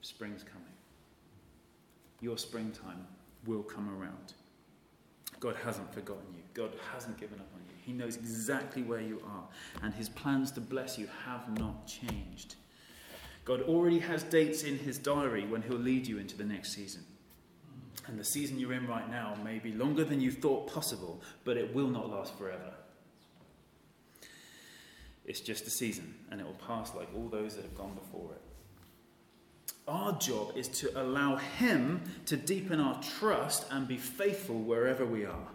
Spring's 0.00 0.42
coming. 0.42 0.68
Your 2.20 2.38
springtime 2.38 3.06
will 3.46 3.62
come 3.62 3.88
around. 4.00 4.34
God 5.40 5.56
hasn't 5.64 5.92
forgotten 5.92 6.26
you. 6.34 6.42
God 6.54 6.72
hasn't 6.92 7.18
given 7.18 7.38
up 7.38 7.48
on 7.54 7.60
you. 7.60 7.74
He 7.84 7.92
knows 7.92 8.16
exactly 8.16 8.82
where 8.82 9.00
you 9.00 9.22
are, 9.26 9.44
and 9.82 9.92
his 9.92 10.08
plans 10.08 10.50
to 10.52 10.60
bless 10.60 10.98
you 10.98 11.08
have 11.26 11.58
not 11.58 11.86
changed. 11.86 12.54
God 13.44 13.60
already 13.62 13.98
has 13.98 14.22
dates 14.22 14.62
in 14.62 14.78
his 14.78 14.96
diary 14.96 15.44
when 15.46 15.60
he'll 15.60 15.76
lead 15.76 16.06
you 16.06 16.18
into 16.18 16.36
the 16.36 16.44
next 16.44 16.72
season. 16.72 17.04
And 18.06 18.18
the 18.18 18.24
season 18.24 18.58
you're 18.58 18.72
in 18.72 18.86
right 18.86 19.10
now 19.10 19.36
may 19.44 19.58
be 19.58 19.72
longer 19.72 20.04
than 20.04 20.20
you 20.20 20.30
thought 20.30 20.66
possible, 20.66 21.20
but 21.44 21.56
it 21.56 21.74
will 21.74 21.88
not 21.88 22.10
last 22.10 22.36
forever. 22.38 22.72
It's 25.24 25.40
just 25.40 25.66
a 25.66 25.70
season, 25.70 26.14
and 26.30 26.40
it 26.40 26.46
will 26.46 26.54
pass 26.66 26.94
like 26.94 27.08
all 27.14 27.28
those 27.28 27.56
that 27.56 27.62
have 27.62 27.76
gone 27.76 27.94
before 27.94 28.32
it. 28.32 28.42
Our 29.86 30.18
job 30.18 30.52
is 30.56 30.68
to 30.68 31.00
allow 31.00 31.36
Him 31.36 32.02
to 32.26 32.36
deepen 32.36 32.80
our 32.80 33.00
trust 33.02 33.66
and 33.70 33.86
be 33.86 33.96
faithful 33.96 34.58
wherever 34.58 35.04
we 35.04 35.24
are. 35.24 35.48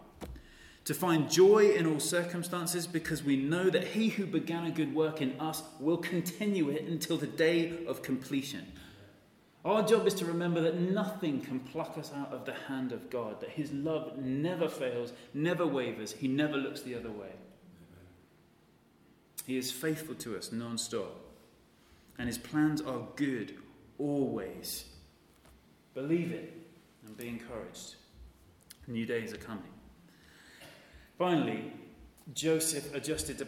To 0.86 0.94
find 0.94 1.30
joy 1.30 1.72
in 1.72 1.86
all 1.86 2.00
circumstances 2.00 2.88
because 2.88 3.24
we 3.24 3.38
know 3.38 3.70
that 3.70 3.88
He 3.90 4.10
who 4.10 4.26
began 4.26 4.66
a 4.66 4.72
good 4.72 4.94
work 4.94 5.22
in 5.22 5.40
us 5.40 5.64
will 5.80 5.98
continue 5.98 6.70
it 6.70 6.86
until 6.86 7.18
the 7.18 7.28
day 7.28 7.86
of 7.86 8.02
completion. 8.02 8.72
Our 9.66 9.84
job 9.84 10.08
is 10.08 10.14
to 10.16 10.26
remember 10.26 10.62
that 10.62 10.80
nothing 10.80 11.42
can 11.42 11.60
pluck 11.60 11.98
us 11.98 12.12
out 12.16 12.32
of 12.32 12.46
the 12.46 12.54
hand 12.54 12.92
of 12.92 13.10
God, 13.10 13.42
that 13.42 13.50
His 13.50 13.72
love 13.72 14.18
never 14.18 14.70
fails, 14.70 15.12
never 15.34 15.68
wavers, 15.68 16.14
He 16.14 16.28
never 16.28 16.58
looks 16.58 16.82
the 16.82 16.96
other 16.96 17.12
way. 17.12 17.34
He 19.50 19.58
is 19.58 19.72
faithful 19.72 20.14
to 20.14 20.38
us 20.38 20.52
non 20.52 20.78
stop, 20.78 21.20
and 22.20 22.28
His 22.28 22.38
plans 22.38 22.82
are 22.82 23.08
good 23.16 23.56
always. 23.98 24.86
Believe 25.96 26.32
it 26.32 26.54
and 27.04 27.18
be 27.18 27.28
encouraged. 27.28 27.96
New 28.86 29.08
days 29.08 29.34
are 29.34 29.38
coming. 29.38 29.72
Finally, 31.18 31.74
Joseph 32.36 32.94
adjusted 32.94 33.40
to 33.40 33.48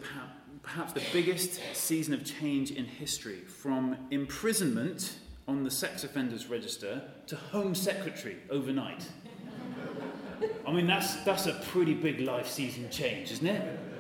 perhaps 0.63 0.93
the 0.93 1.03
biggest 1.13 1.61
season 1.75 2.15
of 2.15 2.25
change 2.25 2.71
in 2.71 2.85
history 2.85 3.41
from 3.41 3.95
imprisonment 4.09 5.19
on 5.47 5.63
the 5.63 5.69
sex 5.69 6.03
offenders 6.03 6.47
register 6.47 7.03
to 7.27 7.35
home 7.35 7.75
secretary 7.75 8.37
overnight. 8.49 9.07
I 10.67 10.73
mean, 10.73 10.87
that's, 10.87 11.17
that's 11.17 11.45
a 11.45 11.53
pretty 11.67 11.93
big 11.93 12.21
life 12.21 12.47
season 12.47 12.89
change, 12.89 13.31
isn't 13.31 13.45
it? 13.45 13.90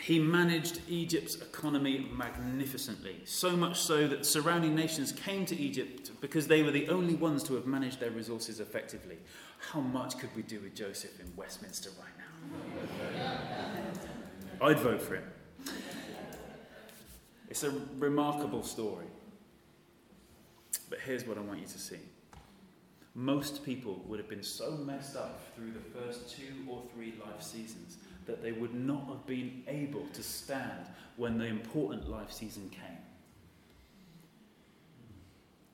He 0.00 0.18
managed 0.18 0.80
Egypt's 0.88 1.34
economy 1.36 2.08
magnificently, 2.10 3.20
so 3.24 3.54
much 3.54 3.78
so 3.78 4.08
that 4.08 4.24
surrounding 4.24 4.74
nations 4.74 5.12
came 5.12 5.44
to 5.44 5.56
Egypt 5.56 6.10
because 6.22 6.48
they 6.48 6.62
were 6.62 6.70
the 6.70 6.88
only 6.88 7.14
ones 7.14 7.42
to 7.44 7.54
have 7.54 7.66
managed 7.66 8.00
their 8.00 8.10
resources 8.10 8.60
effectively. 8.60 9.18
How 9.58 9.80
much 9.80 10.18
could 10.18 10.34
we 10.34 10.40
do 10.42 10.58
with 10.60 10.74
Joseph 10.74 11.20
in 11.20 11.30
Westminster 11.36 11.90
right 12.00 12.16
now? 12.18 12.26
I'd 14.66 14.78
vote 14.78 15.02
for 15.02 15.16
him. 15.16 15.24
It's 17.50 17.62
a 17.62 17.72
remarkable 17.98 18.62
story. 18.62 19.06
But 20.88 21.00
here's 21.00 21.26
what 21.26 21.36
I 21.36 21.42
want 21.42 21.60
you 21.60 21.66
to 21.66 21.78
see. 21.78 21.98
Most 23.14 23.66
people 23.66 24.02
would 24.06 24.18
have 24.18 24.28
been 24.28 24.42
so 24.42 24.70
messed 24.72 25.16
up 25.16 25.42
through 25.54 25.72
the 25.72 26.00
first 26.00 26.34
two 26.34 26.54
or 26.68 26.82
three 26.94 27.14
life 27.24 27.42
seasons 27.42 27.98
that 28.26 28.42
they 28.42 28.52
would 28.52 28.74
not 28.74 29.06
have 29.08 29.26
been 29.26 29.62
able 29.66 30.06
to 30.12 30.22
stand 30.22 30.86
when 31.16 31.38
the 31.38 31.46
important 31.46 32.08
life 32.08 32.32
season 32.32 32.70
came. 32.70 32.98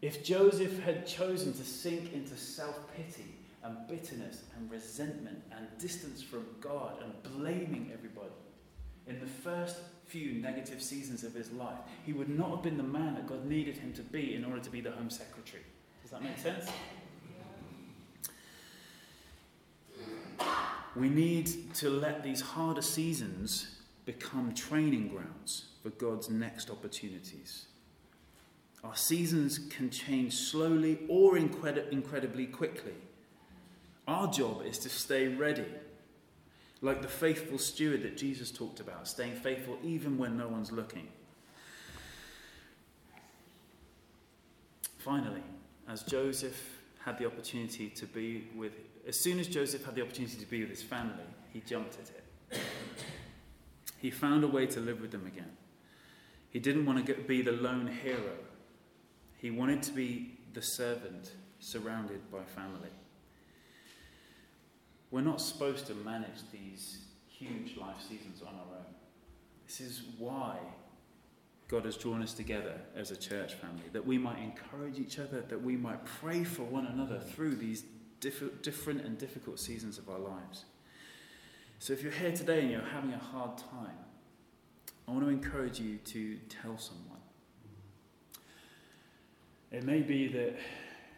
If 0.03 0.25
Joseph 0.25 0.79
had 0.81 1.07
chosen 1.07 1.53
to 1.55 1.65
sink 1.65 2.13
into 2.13 2.37
self 2.37 2.79
pity 2.95 3.35
and 3.65 3.77
bitterness 3.89 4.43
and 4.57 4.71
resentment 4.71 5.43
and 5.57 5.67
distance 5.79 6.23
from 6.23 6.47
God 6.61 7.03
and 7.03 7.13
blaming 7.37 7.91
everybody 7.93 8.31
in 9.07 9.19
the 9.21 9.27
first 9.27 9.77
few 10.07 10.35
negative 10.35 10.81
seasons 10.83 11.25
of 11.25 11.35
his 11.35 11.51
life, 11.53 11.79
he 12.05 12.13
would 12.13 12.29
not 12.29 12.51
have 12.51 12.63
been 12.63 12.77
the 12.77 12.83
man 12.83 13.15
that 13.15 13.27
God 13.27 13.47
needed 13.47 13.77
him 13.77 13.93
to 13.95 14.03
be 14.03 14.35
in 14.35 14.45
order 14.45 14.61
to 14.61 14.71
be 14.71 14.81
the 14.81 14.93
Home 14.93 15.11
Secretary. 15.11 15.63
Does 16.03 16.11
that 16.13 16.23
make 16.23 16.39
sense? 16.39 16.71
We 20.97 21.11
need 21.11 21.75
to 21.75 21.91
let 21.91 22.23
these 22.23 22.41
harder 22.41 22.81
seasons 22.81 23.77
become 24.07 24.55
training 24.55 25.09
grounds 25.09 25.67
for 25.83 25.91
God's 25.91 26.31
next 26.31 26.71
opportunities. 26.71 27.67
Our 28.83 28.97
seasons 28.97 29.59
can 29.59 29.91
change 29.91 30.35
slowly 30.35 31.01
or 31.09 31.37
incredi- 31.37 31.91
incredibly 31.93 32.47
quickly. 32.47 32.95
Our 34.09 34.31
job 34.31 34.63
is 34.65 34.79
to 34.79 34.89
stay 34.89 35.29
ready, 35.29 35.67
like 36.81 37.03
the 37.03 37.09
faithful 37.09 37.59
steward 37.59 38.03
that 38.05 38.17
Jesus 38.17 38.51
talked 38.51 38.81
about, 38.81 39.07
staying 39.07 39.35
faithful 39.35 39.77
even 39.83 40.17
when 40.17 40.39
no 40.39 40.49
one's 40.49 40.73
looking. 40.73 41.09
Finally, 44.99 45.43
as 45.89 46.03
Joseph 46.05 46.79
had 47.05 47.19
the 47.19 47.27
opportunity 47.27 47.89
to 47.91 48.07
be 48.07 48.49
with 48.57 48.73
as 49.07 49.19
soon 49.19 49.39
as 49.39 49.47
Joseph 49.47 49.85
had 49.85 49.95
the 49.95 50.03
opportunity 50.03 50.37
to 50.37 50.47
be 50.47 50.61
with 50.61 50.71
his 50.71 50.83
family, 50.83 51.25
he 51.53 51.61
jumped 51.61 51.95
at 51.95 52.11
it. 52.11 52.61
He 53.99 54.11
found 54.11 54.45
a 54.45 54.49
way 54.49 54.67
to 54.67 54.81
live 54.81 55.01
with 55.01 55.11
them 55.11 55.27
again. 55.27 55.51
He 56.51 56.59
didn't 56.59 56.87
want 56.87 57.07
to 57.07 57.15
be 57.15 57.43
the 57.43 57.53
lone 57.53 57.87
hero, 57.87 58.39
he 59.39 59.51
wanted 59.51 59.83
to 59.85 59.93
be 59.93 60.39
the 60.55 60.63
servant 60.63 61.33
surrounded 61.61 62.31
by 62.31 62.43
family. 62.43 62.89
We're 65.11 65.21
not 65.21 65.41
supposed 65.41 65.87
to 65.87 65.95
manage 65.95 66.41
these 66.51 67.05
huge 67.29 67.77
life 67.77 68.01
seasons 68.01 68.43
on 68.43 68.55
our 68.55 68.79
own. 68.79 68.95
This 69.67 69.81
is 69.81 70.03
why 70.19 70.57
God 71.69 71.85
has 71.85 71.97
drawn 71.97 72.23
us 72.23 72.33
together 72.33 72.81
as 72.95 73.11
a 73.11 73.17
church 73.17 73.55
family, 73.55 73.85
that 73.93 74.07
we 74.07 74.19
might 74.19 74.39
encourage 74.39 74.99
each 74.99 75.19
other, 75.19 75.43
that 75.43 75.63
we 75.63 75.77
might 75.77 76.05
pray 76.05 76.45
for 76.45 76.63
one 76.63 76.87
another 76.87 77.19
through 77.19 77.57
these 77.57 77.85
diff- 78.21 78.63
different 78.63 79.03
and 79.03 79.19
difficult 79.19 79.59
seasons 79.59 79.99
of 79.99 80.09
our 80.09 80.19
lives. 80.19 80.65
So 81.79 81.93
if 81.93 82.03
you're 82.03 82.13
here 82.13 82.33
today 82.33 82.61
and 82.61 82.71
you're 82.71 82.81
having 82.81 83.13
a 83.13 83.19
hard 83.19 83.59
time, 83.59 83.99
I 85.07 85.11
want 85.13 85.25
to 85.25 85.29
encourage 85.29 85.79
you 85.79 85.99
to 85.99 86.37
tell 86.49 86.79
someone. 86.79 87.21
It 89.71 89.85
may 89.85 90.01
be 90.01 90.29
that 90.29 90.57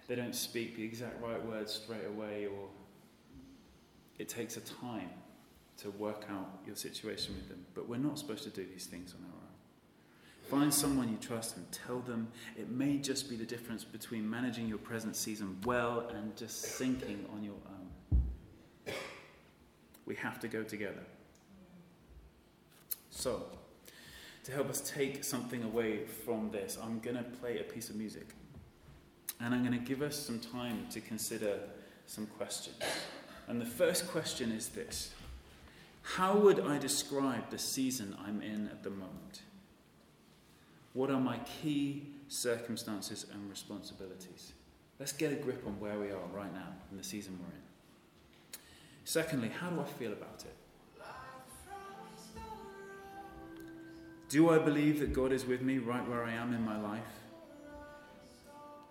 they 0.08 0.14
don't 0.14 0.34
speak 0.34 0.76
the 0.76 0.84
exact 0.84 1.22
right 1.22 1.44
words 1.44 1.72
straight 1.72 2.06
away, 2.06 2.46
or 2.46 2.68
it 4.18 4.28
takes 4.28 4.56
a 4.56 4.60
time 4.60 5.10
to 5.78 5.90
work 5.92 6.26
out 6.30 6.60
your 6.66 6.76
situation 6.76 7.34
with 7.34 7.48
them. 7.48 7.64
But 7.74 7.88
we're 7.88 7.98
not 7.98 8.18
supposed 8.18 8.42
to 8.44 8.50
do 8.50 8.66
these 8.66 8.86
things 8.86 9.14
on 9.14 9.24
our 9.24 9.36
own. 9.36 9.47
Find 10.48 10.72
someone 10.72 11.10
you 11.10 11.18
trust 11.20 11.58
and 11.58 11.70
tell 11.70 11.98
them. 11.98 12.28
It 12.56 12.70
may 12.70 12.96
just 12.96 13.28
be 13.28 13.36
the 13.36 13.44
difference 13.44 13.84
between 13.84 14.28
managing 14.28 14.66
your 14.66 14.78
present 14.78 15.14
season 15.14 15.58
well 15.66 16.10
and 16.14 16.34
just 16.38 16.62
sinking 16.62 17.26
on 17.34 17.44
your 17.44 17.54
own. 17.54 18.94
We 20.06 20.14
have 20.14 20.40
to 20.40 20.48
go 20.48 20.62
together. 20.62 21.04
So, 23.10 23.42
to 24.44 24.52
help 24.52 24.70
us 24.70 24.80
take 24.80 25.22
something 25.22 25.62
away 25.64 26.06
from 26.06 26.50
this, 26.50 26.78
I'm 26.82 26.98
going 27.00 27.18
to 27.18 27.24
play 27.24 27.60
a 27.60 27.64
piece 27.64 27.90
of 27.90 27.96
music. 27.96 28.28
And 29.40 29.54
I'm 29.54 29.62
going 29.62 29.78
to 29.78 29.84
give 29.84 30.00
us 30.00 30.16
some 30.16 30.40
time 30.40 30.86
to 30.92 31.00
consider 31.02 31.58
some 32.06 32.26
questions. 32.26 32.76
And 33.48 33.60
the 33.60 33.66
first 33.66 34.08
question 34.08 34.50
is 34.50 34.68
this 34.68 35.12
How 36.02 36.38
would 36.38 36.58
I 36.58 36.78
describe 36.78 37.50
the 37.50 37.58
season 37.58 38.16
I'm 38.26 38.40
in 38.40 38.68
at 38.68 38.82
the 38.82 38.90
moment? 38.90 39.42
What 40.98 41.10
are 41.10 41.20
my 41.20 41.38
key 41.62 42.08
circumstances 42.26 43.26
and 43.32 43.48
responsibilities? 43.48 44.54
Let's 44.98 45.12
get 45.12 45.30
a 45.30 45.36
grip 45.36 45.62
on 45.64 45.78
where 45.78 45.96
we 45.96 46.10
are 46.10 46.26
right 46.34 46.52
now 46.52 46.72
in 46.90 46.96
the 46.96 47.04
season 47.04 47.38
we're 47.38 47.54
in. 47.54 48.60
Secondly, 49.04 49.48
how 49.48 49.70
do 49.70 49.80
I 49.80 49.84
feel 49.84 50.12
about 50.12 50.44
it? 50.44 50.56
Do 54.28 54.50
I 54.50 54.58
believe 54.58 54.98
that 54.98 55.12
God 55.12 55.30
is 55.30 55.46
with 55.46 55.62
me 55.62 55.78
right 55.78 56.04
where 56.08 56.24
I 56.24 56.32
am 56.32 56.52
in 56.52 56.64
my 56.64 56.76
life? 56.80 57.14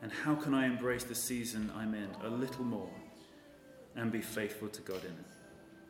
And 0.02 0.10
how 0.10 0.34
can 0.34 0.54
I 0.54 0.66
embrace 0.66 1.04
the 1.04 1.14
season 1.14 1.70
I'm 1.76 1.94
in 1.94 2.08
a 2.24 2.30
little 2.30 2.64
more 2.64 2.96
and 3.98 4.14
be 4.14 4.22
faithful 4.22 4.70
to 4.70 4.82
God 4.82 5.04
in 5.04 5.12
it? 5.12 5.30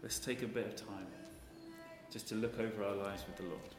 Let's 0.01 0.17
take 0.17 0.41
a 0.41 0.47
bit 0.47 0.65
of 0.65 0.75
time 0.75 1.05
just 2.11 2.27
to 2.29 2.33
look 2.33 2.59
over 2.59 2.83
our 2.83 2.95
lives 2.95 3.23
with 3.27 3.37
the 3.37 3.43
Lord. 3.43 3.76